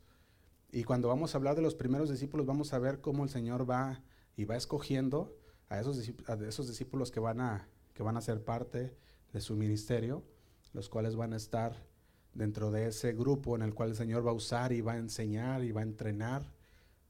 [0.70, 3.68] y cuando vamos a hablar de los primeros discípulos, vamos a ver cómo el Señor
[3.68, 4.00] va
[4.36, 5.36] y va escogiendo
[5.68, 8.96] a esos, esos discípulos que van, a, que van a ser parte
[9.32, 10.22] de su ministerio,
[10.72, 11.74] los cuales van a estar
[12.34, 14.98] dentro de ese grupo en el cual el Señor va a usar y va a
[14.98, 16.50] enseñar y va a entrenar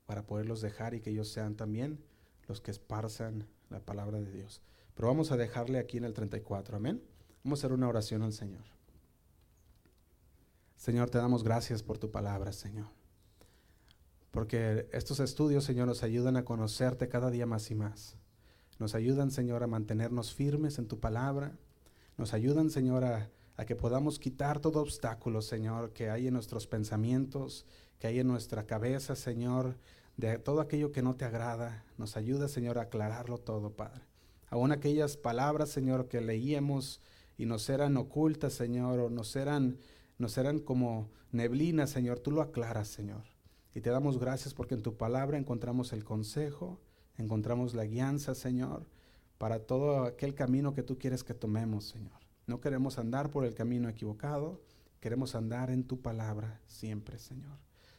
[0.05, 1.99] para poderlos dejar y que ellos sean también
[2.47, 4.61] los que esparzan la palabra de Dios.
[4.95, 7.01] Pero vamos a dejarle aquí en el 34, amén.
[7.43, 8.63] Vamos a hacer una oración al Señor.
[10.77, 12.87] Señor, te damos gracias por tu palabra, Señor.
[14.31, 18.17] Porque estos estudios, Señor, nos ayudan a conocerte cada día más y más.
[18.79, 21.57] Nos ayudan, Señor, a mantenernos firmes en tu palabra.
[22.17, 23.29] Nos ayudan, Señor, a,
[23.63, 27.65] que podamos quitar todo obstáculo, Señor, que hay en nuestros pensamientos,
[27.99, 29.77] que hay en nuestra cabeza, Señor,
[30.17, 31.85] de todo aquello que no te agrada.
[31.97, 34.01] Nos ayuda, Señor, a aclararlo todo, Padre.
[34.49, 37.01] Aún aquellas palabras, Señor, que leíamos
[37.37, 39.77] y nos eran ocultas, Señor, o nos eran,
[40.17, 43.23] nos eran como neblina, Señor, tú lo aclaras, Señor.
[43.73, 46.79] Y te damos gracias porque en tu palabra encontramos el consejo,
[47.17, 48.85] encontramos la guianza, Señor,
[49.37, 52.24] para todo aquel camino que tú quieres que tomemos, Señor.
[52.47, 54.61] No queremos andar por el camino equivocado,
[54.99, 57.57] queremos andar en tu palabra siempre, Señor.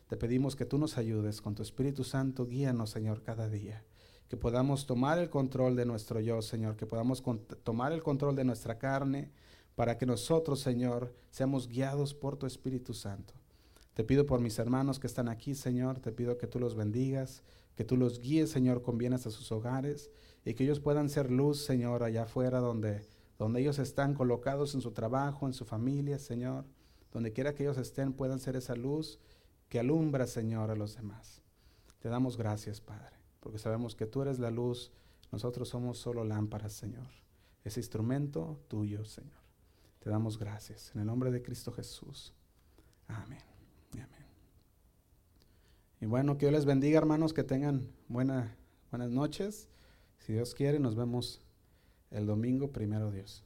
[0.09, 3.85] Te pedimos que tú nos ayudes con tu Espíritu Santo, guíanos, Señor, cada día.
[4.29, 7.23] Que podamos tomar el control de nuestro yo, Señor, que podamos
[7.65, 9.33] tomar el control de nuestra carne,
[9.77, 13.35] para que nosotros, Señor, seamos guiados por tu Espíritu Santo.
[13.95, 17.43] Te pido por mis hermanos que están aquí, Señor, te pido que tú los bendigas,
[17.77, 20.11] que tú los guíes, Señor, con bienes a sus hogares
[20.45, 23.03] y que ellos puedan ser luz, Señor, allá afuera donde,
[23.39, 26.65] donde ellos están colocados en su trabajo, en su familia, Señor.
[27.13, 29.19] Donde quiera que ellos estén, puedan ser esa luz
[29.69, 31.43] que alumbra, Señor, a los demás.
[31.99, 34.93] Te damos gracias, Padre, porque sabemos que tú eres la luz,
[35.33, 37.09] nosotros somos solo lámparas, Señor.
[37.65, 39.41] Ese instrumento tuyo, Señor.
[39.99, 40.93] Te damos gracias.
[40.95, 42.33] En el nombre de Cristo Jesús.
[43.09, 43.43] Amén.
[43.95, 44.09] Amén.
[46.01, 48.57] Y bueno, que Dios les bendiga, hermanos, que tengan buena,
[48.91, 49.69] buenas noches.
[50.19, 51.41] Si Dios quiere, nos vemos
[52.11, 53.46] el domingo, primero Dios.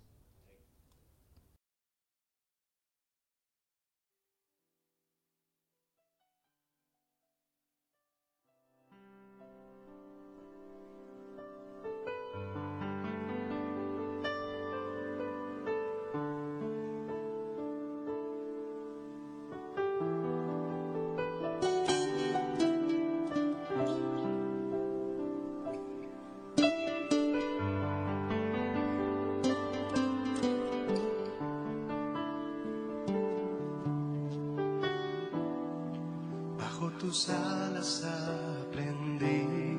[37.10, 39.76] Tus alas aprendí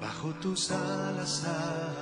[0.00, 2.01] Bajo tus alas aprendí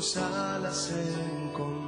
[0.00, 1.79] tus alas encontré